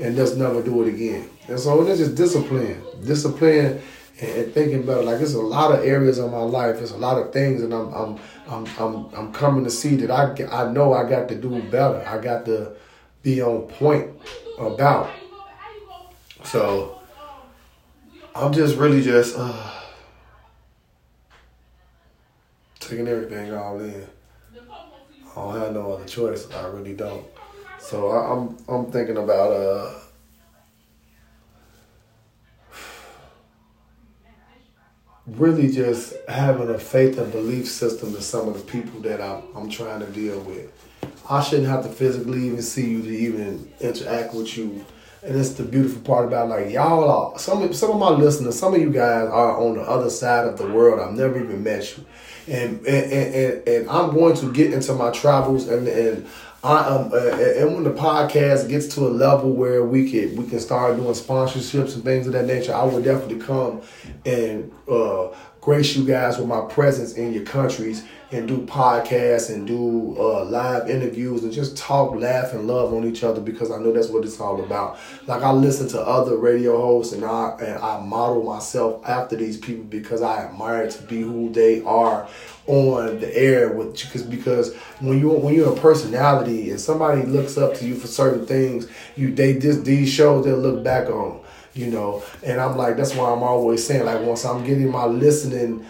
and 0.00 0.16
just 0.16 0.36
never 0.36 0.62
do 0.62 0.82
it 0.82 0.88
again. 0.88 1.30
And 1.48 1.58
so 1.58 1.80
it's 1.86 1.98
just 1.98 2.14
discipline, 2.14 2.82
discipline, 3.02 3.80
and, 4.20 4.52
thinking 4.52 4.84
better. 4.84 5.02
Like 5.02 5.20
it's 5.20 5.34
a 5.34 5.40
lot 5.40 5.72
of 5.72 5.84
areas 5.84 6.18
of 6.18 6.30
my 6.30 6.42
life. 6.42 6.76
It's 6.76 6.90
a 6.90 6.96
lot 6.96 7.16
of 7.16 7.32
things, 7.32 7.62
and 7.62 7.72
I'm 7.72 7.92
I'm 7.94 8.18
I'm 8.48 8.66
I'm, 8.78 9.14
I'm 9.14 9.32
coming 9.32 9.64
to 9.64 9.70
see 9.70 9.96
that 9.96 10.10
I 10.10 10.34
I 10.52 10.70
know 10.70 10.92
I 10.92 11.08
got 11.08 11.28
to 11.30 11.34
do 11.34 11.62
better. 11.62 12.04
I 12.06 12.18
got 12.18 12.44
to 12.46 12.76
be 13.22 13.40
on 13.40 13.62
point 13.62 14.10
about. 14.58 15.10
So 16.44 17.00
I'm 18.34 18.52
just 18.52 18.76
really 18.76 19.02
just 19.02 19.36
uh, 19.38 19.72
taking 22.78 23.08
everything 23.08 23.54
all 23.54 23.80
in. 23.80 24.06
I 25.30 25.34
don't 25.34 25.60
have 25.60 25.72
no 25.72 25.92
other 25.92 26.04
choice. 26.04 26.50
I 26.50 26.66
really 26.66 26.94
don't. 26.94 27.24
So 27.78 28.10
I, 28.10 28.32
am 28.32 28.56
I'm, 28.68 28.74
I'm 28.74 28.92
thinking 28.92 29.16
about 29.16 29.52
uh 29.52 29.94
really 35.36 35.70
just 35.70 36.14
having 36.28 36.70
a 36.70 36.78
faith 36.78 37.18
and 37.18 37.30
belief 37.32 37.68
system 37.68 38.14
to 38.14 38.22
some 38.22 38.48
of 38.48 38.54
the 38.54 38.72
people 38.72 39.00
that 39.00 39.20
I'm, 39.20 39.42
I'm 39.54 39.68
trying 39.68 40.00
to 40.00 40.06
deal 40.06 40.40
with. 40.40 40.72
I 41.28 41.42
shouldn't 41.42 41.68
have 41.68 41.82
to 41.84 41.90
physically 41.90 42.46
even 42.46 42.62
see 42.62 42.88
you 42.90 43.02
to 43.02 43.08
even 43.08 43.70
interact 43.80 44.34
with 44.34 44.56
you. 44.56 44.84
And 45.22 45.36
it's 45.36 45.50
the 45.50 45.64
beautiful 45.64 46.00
part 46.02 46.26
about 46.26 46.48
like 46.48 46.70
y'all 46.70 47.10
are 47.10 47.38
some 47.38 47.72
some 47.74 47.90
of 47.90 47.98
my 47.98 48.10
listeners, 48.10 48.58
some 48.58 48.74
of 48.74 48.80
you 48.80 48.90
guys 48.90 49.28
are 49.28 49.60
on 49.60 49.74
the 49.74 49.82
other 49.82 50.10
side 50.10 50.46
of 50.46 50.56
the 50.56 50.68
world. 50.68 51.00
I've 51.00 51.14
never 51.14 51.42
even 51.42 51.62
met 51.62 51.96
you 51.98 52.04
and 52.48 52.86
and, 52.86 53.12
and, 53.12 53.68
and 53.68 53.90
I'm 53.90 54.14
going 54.14 54.36
to 54.36 54.52
get 54.52 54.72
into 54.72 54.94
my 54.94 55.10
travels 55.10 55.68
and 55.68 55.86
and 55.86 56.26
I 56.64 56.78
um 56.86 57.12
uh, 57.12 57.16
and 57.16 57.74
when 57.74 57.84
the 57.84 57.92
podcast 57.92 58.68
gets 58.68 58.88
to 58.96 59.06
a 59.06 59.08
level 59.10 59.52
where 59.52 59.84
we 59.84 60.10
can 60.10 60.34
we 60.34 60.48
can 60.48 60.58
start 60.58 60.96
doing 60.96 61.08
sponsorships 61.14 61.94
and 61.94 62.02
things 62.02 62.26
of 62.26 62.32
that 62.32 62.46
nature, 62.46 62.74
I 62.74 62.82
will 62.84 63.00
definitely 63.00 63.38
come 63.38 63.82
and 64.26 64.72
uh, 64.90 65.28
grace 65.60 65.96
you 65.96 66.04
guys 66.04 66.38
with 66.38 66.46
my 66.46 66.60
presence 66.62 67.14
in 67.14 67.32
your 67.32 67.44
countries 67.44 68.04
and 68.30 68.46
do 68.46 68.58
podcasts 68.66 69.52
and 69.52 69.66
do 69.66 70.14
uh, 70.18 70.44
live 70.44 70.88
interviews 70.90 71.42
and 71.42 71.52
just 71.52 71.76
talk, 71.76 72.14
laugh, 72.14 72.52
and 72.52 72.66
love 72.66 72.92
on 72.92 73.06
each 73.06 73.24
other 73.24 73.40
because 73.40 73.70
I 73.70 73.78
know 73.78 73.92
that's 73.92 74.08
what 74.08 74.24
it's 74.24 74.38
all 74.38 74.62
about. 74.62 74.98
Like 75.26 75.42
I 75.42 75.50
listen 75.50 75.88
to 75.88 76.00
other 76.00 76.36
radio 76.36 76.76
hosts 76.80 77.14
and 77.14 77.24
I 77.24 77.56
and 77.60 77.78
I 77.82 78.00
model 78.00 78.42
myself 78.42 79.06
after 79.08 79.34
these 79.34 79.56
people 79.56 79.84
because 79.84 80.20
I 80.20 80.44
admire 80.44 80.90
to 80.90 81.02
be 81.04 81.22
who 81.22 81.50
they 81.50 81.82
are 81.84 82.28
on 82.66 83.18
the 83.18 83.34
air 83.34 83.72
with 83.72 83.94
because 83.94 84.22
because 84.22 84.74
when 85.00 85.18
you 85.18 85.30
when 85.30 85.54
you're 85.54 85.72
a 85.72 85.80
personality 85.80 86.70
and 86.70 86.78
somebody 86.78 87.22
looks 87.22 87.56
up 87.56 87.74
to 87.76 87.86
you 87.86 87.94
for 87.94 88.06
certain 88.06 88.46
things, 88.46 88.88
you 89.16 89.34
they 89.34 89.58
just 89.58 89.84
these 89.84 90.12
shows 90.12 90.44
they 90.44 90.52
look 90.52 90.84
back 90.84 91.08
on 91.08 91.40
you 91.78 91.90
know. 91.90 92.22
And 92.42 92.60
I'm 92.60 92.76
like, 92.76 92.96
that's 92.96 93.14
why 93.14 93.30
I'm 93.30 93.42
always 93.42 93.86
saying, 93.86 94.04
like, 94.04 94.20
once 94.22 94.44
I'm 94.44 94.64
getting 94.64 94.90
my 94.90 95.04
listening 95.04 95.86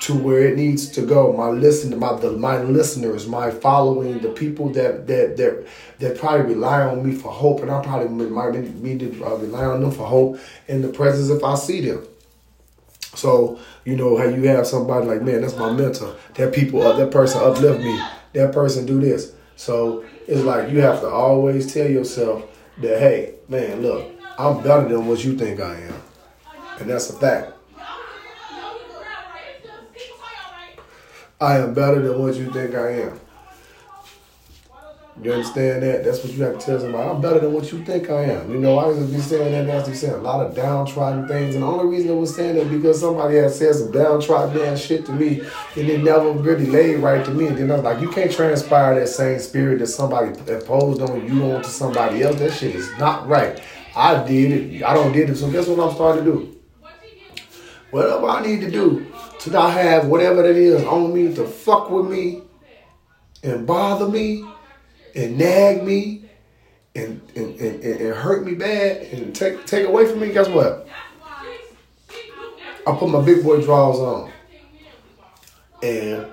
to 0.00 0.14
where 0.14 0.46
it 0.48 0.56
needs 0.56 0.88
to 0.90 1.02
go. 1.02 1.32
My 1.32 1.48
listen, 1.48 1.96
my 1.98 2.14
the 2.18 2.32
my 2.32 2.60
listeners, 2.62 3.26
my 3.26 3.50
following, 3.50 4.18
the 4.20 4.30
people 4.30 4.68
that 4.70 5.06
that 5.06 5.36
that 5.36 5.66
that 5.98 6.18
probably 6.18 6.54
rely 6.54 6.82
on 6.82 7.06
me 7.06 7.14
for 7.14 7.30
hope, 7.30 7.60
and 7.60 7.70
I 7.70 7.82
probably 7.82 8.26
might 8.26 8.54
need 8.54 9.00
to 9.00 9.24
uh, 9.24 9.36
rely 9.36 9.64
on 9.64 9.80
them 9.80 9.90
for 9.90 10.06
hope 10.06 10.38
in 10.68 10.82
the 10.82 10.88
presence 10.88 11.30
if 11.30 11.42
I 11.42 11.54
see 11.54 11.88
them. 11.88 12.06
So 13.14 13.58
you 13.84 13.96
know 13.96 14.16
how 14.16 14.24
you 14.24 14.42
have 14.48 14.66
somebody 14.66 15.06
like, 15.06 15.22
man, 15.22 15.40
that's 15.40 15.56
my 15.56 15.72
mentor. 15.72 16.16
That 16.34 16.54
people, 16.54 16.82
uh, 16.82 16.96
that 16.96 17.10
person 17.10 17.40
uplift 17.42 17.80
me. 17.80 17.98
That 18.34 18.52
person 18.52 18.84
do 18.84 19.00
this. 19.00 19.32
So 19.56 20.04
it's 20.26 20.42
like 20.42 20.70
you 20.70 20.82
have 20.82 21.00
to 21.00 21.08
always 21.08 21.72
tell 21.72 21.88
yourself 21.88 22.44
that, 22.78 22.98
hey, 22.98 23.34
man, 23.48 23.80
look, 23.80 24.15
I'm 24.38 24.62
better 24.62 24.88
than 24.88 25.06
what 25.06 25.24
you 25.24 25.36
think 25.36 25.60
I 25.60 25.74
am, 25.76 26.02
and 26.80 26.90
that's 26.90 27.10
a 27.10 27.14
fact. 27.14 27.52
I 31.40 31.58
am 31.58 31.74
better 31.74 32.00
than 32.00 32.20
what 32.20 32.34
you 32.34 32.50
think 32.50 32.74
I 32.74 32.90
am. 32.92 33.20
You 35.22 35.32
understand 35.32 35.82
that? 35.82 36.04
That's 36.04 36.22
what 36.22 36.32
you 36.34 36.42
have 36.44 36.58
to 36.58 36.66
tell 36.66 36.78
somebody. 36.78 37.08
I'm 37.08 37.22
better 37.22 37.40
than 37.40 37.54
what 37.54 37.72
you 37.72 37.82
think 37.84 38.10
I 38.10 38.24
am. 38.24 38.50
You 38.50 38.58
know, 38.58 38.78
I 38.78 38.86
was 38.86 39.10
be 39.10 39.18
saying 39.18 39.52
that 39.52 39.66
nasty 39.66 39.94
saying 39.94 40.12
a 40.12 40.18
lot 40.18 40.44
of 40.44 40.54
downtrodden 40.54 41.26
things. 41.26 41.54
And 41.54 41.64
the 41.64 41.66
only 41.66 41.96
reason 41.96 42.10
I 42.10 42.14
was 42.14 42.36
saying 42.36 42.56
that 42.56 42.68
because 42.70 43.00
somebody 43.00 43.36
had 43.36 43.50
said 43.50 43.74
some 43.76 43.92
downtrodden 43.92 44.60
ass 44.60 44.78
shit 44.78 45.06
to 45.06 45.12
me 45.12 45.40
and 45.40 45.88
it 45.88 46.02
never 46.02 46.32
really 46.32 46.66
laid 46.66 46.96
right 46.96 47.24
to 47.24 47.30
me. 47.30 47.46
And 47.46 47.56
then 47.56 47.70
I 47.70 47.76
was 47.76 47.84
like, 47.84 48.00
you 48.02 48.10
can't 48.10 48.30
transpire 48.30 49.00
that 49.00 49.08
same 49.08 49.38
spirit 49.38 49.78
that 49.78 49.86
somebody 49.86 50.38
imposed 50.50 51.00
on 51.00 51.26
you 51.26 51.44
onto 51.50 51.70
somebody 51.70 52.22
else. 52.22 52.38
That 52.38 52.52
shit 52.52 52.74
is 52.74 52.90
not 52.98 53.26
right. 53.26 53.58
I 53.96 54.22
did 54.24 54.52
it. 54.52 54.82
I 54.84 54.92
don't 54.92 55.12
did 55.12 55.30
it. 55.30 55.36
So 55.36 55.50
guess 55.50 55.66
what 55.66 55.80
I'm 55.80 55.94
starting 55.94 56.24
to 56.26 56.30
do? 56.30 56.60
Whatever 57.90 58.28
I 58.28 58.46
need 58.46 58.60
to 58.60 58.70
do 58.70 59.06
to 59.40 59.50
not 59.50 59.72
have 59.72 60.06
whatever 60.06 60.42
that 60.42 60.54
is 60.56 60.84
on 60.84 61.14
me 61.14 61.34
to 61.34 61.44
fuck 61.44 61.90
with 61.90 62.10
me 62.10 62.42
and 63.42 63.66
bother 63.66 64.08
me 64.08 64.44
and 65.14 65.38
nag 65.38 65.82
me 65.82 66.28
and, 66.94 67.22
and, 67.34 67.58
and, 67.58 67.84
and 67.84 68.14
hurt 68.14 68.44
me 68.44 68.54
bad 68.54 69.02
and 69.12 69.34
take 69.34 69.64
take 69.66 69.86
away 69.86 70.06
from 70.06 70.20
me, 70.20 70.32
guess 70.32 70.48
what? 70.48 70.86
I 72.86 72.92
put 72.96 73.08
my 73.08 73.22
big 73.24 73.42
boy 73.42 73.62
drawers 73.62 73.98
on 73.98 74.32
and 75.82 76.26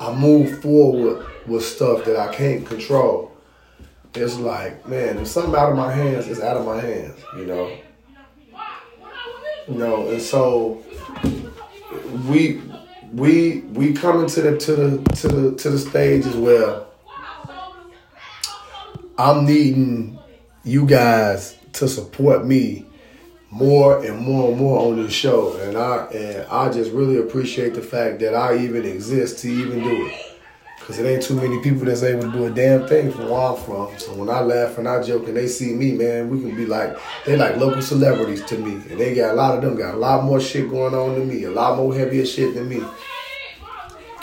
I 0.00 0.12
move 0.12 0.60
forward 0.62 1.26
with 1.46 1.64
stuff 1.64 2.04
that 2.06 2.16
I 2.16 2.34
can't 2.34 2.66
control. 2.66 3.33
It's 4.16 4.36
like, 4.38 4.86
man, 4.86 5.18
if 5.18 5.26
something 5.26 5.54
out 5.54 5.70
of 5.72 5.76
my 5.76 5.92
hands, 5.92 6.28
it's 6.28 6.40
out 6.40 6.56
of 6.56 6.64
my 6.64 6.80
hands, 6.80 7.18
you 7.36 7.46
know. 7.46 7.76
You 9.68 9.74
know, 9.74 10.08
and 10.08 10.22
so 10.22 10.84
we 12.28 12.62
we 13.12 13.60
we 13.72 13.92
coming 13.92 14.28
to 14.28 14.42
the 14.42 14.56
to 14.58 14.76
the 14.76 15.10
to 15.16 15.28
the 15.28 15.56
to 15.56 15.70
the 15.70 15.78
stage 15.78 16.26
as 16.26 16.36
well. 16.36 16.86
I'm 19.18 19.46
needing 19.46 20.18
you 20.64 20.86
guys 20.86 21.56
to 21.74 21.88
support 21.88 22.44
me 22.44 22.86
more 23.50 24.04
and 24.04 24.18
more 24.18 24.50
and 24.50 24.58
more 24.58 24.90
on 24.90 25.02
this 25.02 25.12
show, 25.12 25.56
and 25.58 25.76
I 25.76 26.06
and 26.06 26.46
I 26.48 26.70
just 26.70 26.92
really 26.92 27.18
appreciate 27.18 27.74
the 27.74 27.82
fact 27.82 28.20
that 28.20 28.34
I 28.34 28.58
even 28.58 28.84
exist 28.84 29.40
to 29.40 29.48
even 29.48 29.82
do 29.82 30.06
it. 30.06 30.33
Cause 30.86 30.98
it 30.98 31.06
ain't 31.06 31.22
too 31.22 31.34
many 31.34 31.62
people 31.62 31.86
that's 31.86 32.02
able 32.02 32.30
to 32.30 32.30
do 32.30 32.44
a 32.44 32.50
damn 32.50 32.86
thing 32.86 33.10
from 33.10 33.30
where 33.30 33.40
I'm 33.40 33.56
from. 33.56 33.98
So 33.98 34.12
when 34.12 34.28
I 34.28 34.40
laugh 34.40 34.76
and 34.76 34.86
I 34.86 35.02
joke 35.02 35.26
and 35.28 35.34
they 35.34 35.48
see 35.48 35.72
me, 35.72 35.92
man, 35.92 36.28
we 36.28 36.38
can 36.42 36.54
be 36.54 36.66
like 36.66 36.94
they 37.24 37.36
like 37.36 37.56
local 37.56 37.80
celebrities 37.80 38.44
to 38.44 38.58
me. 38.58 38.72
And 38.90 39.00
they 39.00 39.14
got 39.14 39.30
a 39.30 39.34
lot 39.34 39.56
of 39.56 39.62
them 39.62 39.76
got 39.76 39.94
a 39.94 39.96
lot 39.96 40.24
more 40.24 40.40
shit 40.40 40.68
going 40.68 40.94
on 40.94 41.18
than 41.18 41.26
me, 41.26 41.44
a 41.44 41.50
lot 41.50 41.78
more 41.78 41.94
heavier 41.94 42.26
shit 42.26 42.52
than 42.54 42.68
me. 42.68 42.84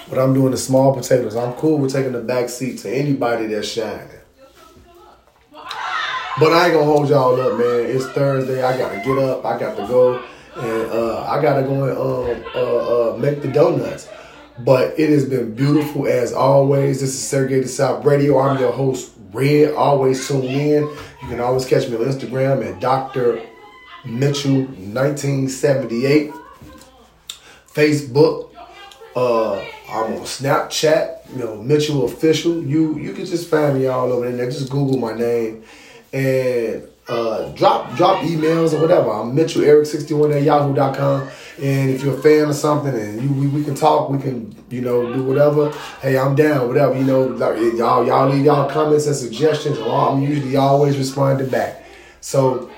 But 0.08 0.20
I'm 0.20 0.36
doing 0.36 0.52
the 0.52 0.58
small 0.58 0.94
potatoes. 0.94 1.36
I'm 1.36 1.54
cool 1.54 1.80
with 1.80 1.94
taking 1.94 2.12
the 2.12 2.22
back 2.22 2.48
seat 2.50 2.78
to 2.80 2.94
anybody 2.94 3.48
that's 3.48 3.68
shining. 3.68 4.20
But 6.40 6.54
I 6.54 6.66
ain't 6.66 6.74
gonna 6.74 6.86
hold 6.86 7.10
y'all 7.10 7.40
up, 7.42 7.58
man. 7.58 7.86
It's 7.86 8.06
Thursday. 8.08 8.62
I 8.62 8.78
gotta 8.78 8.98
get 8.98 9.18
up. 9.18 9.46
I 9.46 9.60
got 9.60 9.76
to 9.78 9.88
go, 9.88 10.24
and 10.58 10.92
uh, 10.92 11.24
I 11.24 11.42
gotta 11.42 11.64
go 11.64 11.84
and 11.86 11.98
um, 11.98 12.52
uh, 12.56 13.14
uh, 13.14 13.18
make 13.18 13.42
the 13.42 13.48
donuts. 13.48 14.08
But 14.66 15.00
it 15.00 15.10
has 15.10 15.26
been 15.26 15.56
beautiful 15.56 16.08
as 16.08 16.34
always. 16.34 17.02
This 17.02 17.10
is 17.12 17.28
Sergey 17.28 17.62
the 17.62 17.68
South 17.68 18.06
Radio. 18.06 18.40
I'm 18.40 18.60
your 18.60 18.72
host, 18.72 19.12
Red. 19.34 19.74
Always 19.74 20.28
tune 20.28 20.44
in. 20.44 20.84
You 20.84 21.28
can 21.28 21.40
always 21.40 21.66
catch 21.66 21.88
me 21.90 21.96
on 21.96 22.04
Instagram 22.04 22.66
at 22.66 22.80
Dr. 22.80 23.42
Mitchell 24.06 24.62
1978. 24.62 26.32
Facebook. 27.74 28.50
Uh, 29.16 29.60
I'm 29.90 30.14
on 30.14 30.22
Snapchat. 30.22 31.32
You 31.32 31.40
know, 31.40 31.56
Mitchell 31.62 32.06
Official. 32.06 32.64
You 32.64 32.98
you 32.98 33.14
can 33.14 33.26
just 33.26 33.50
find 33.50 33.80
me 33.80 33.88
all 33.88 34.12
over 34.12 34.30
there. 34.30 34.46
Just 34.46 34.70
Google 34.70 34.98
my 34.98 35.14
name 35.14 35.64
and 36.14 36.88
uh, 37.12 37.50
drop 37.50 37.94
drop 37.96 38.24
emails 38.24 38.74
or 38.74 38.82
whatever. 38.82 39.12
I'm 39.12 39.36
Mitchell 39.36 39.64
Eric 39.64 39.86
61 39.86 40.32
at 40.32 40.44
yahoo.com. 40.44 41.30
And 41.62 41.90
if 41.90 42.04
you're 42.04 42.18
a 42.18 42.22
fan 42.22 42.50
of 42.50 42.56
something 42.56 42.96
and 42.96 43.22
you 43.22 43.30
we, 43.34 43.48
we 43.48 43.64
can 43.66 43.76
talk, 43.76 44.10
we 44.10 44.18
can, 44.18 44.56
you 44.70 44.82
know, 44.82 45.14
do 45.14 45.22
whatever. 45.22 45.72
Hey, 46.02 46.18
I'm 46.18 46.36
down, 46.36 46.70
whatever. 46.70 46.98
You 46.98 47.04
know, 47.04 47.24
like, 47.24 47.58
y'all 47.78 48.06
y'all 48.08 48.30
leave 48.30 48.46
y'all 48.46 48.70
comments 48.70 49.08
and 49.08 49.16
suggestions. 49.16 49.78
I'm 49.80 50.22
usually 50.22 50.56
always 50.56 50.98
responding 50.98 51.50
back. 51.50 51.84
So 52.22 52.72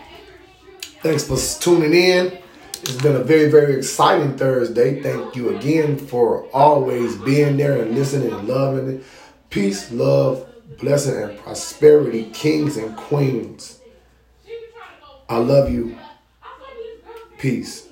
thanks 1.01 1.23
for 1.23 1.37
tuning 1.61 1.93
in. 1.93 2.39
It's 2.81 3.01
been 3.01 3.15
a 3.15 3.23
very, 3.23 3.49
very 3.49 3.77
exciting 3.77 4.35
Thursday. 4.35 5.01
Thank 5.01 5.35
you 5.35 5.55
again 5.55 5.97
for 5.97 6.47
always 6.47 7.15
being 7.17 7.55
there 7.55 7.81
and 7.81 7.95
listening 7.95 8.33
and 8.33 8.47
loving 8.47 8.95
it. 8.95 9.03
Peace, 9.51 9.91
love, 9.91 10.45
blessing, 10.79 11.15
and 11.21 11.37
prosperity, 11.37 12.25
kings 12.31 12.75
and 12.75 12.97
queens. 12.97 13.72
I 15.29 15.37
love 15.37 15.71
you. 15.71 15.97
Peace. 17.37 17.87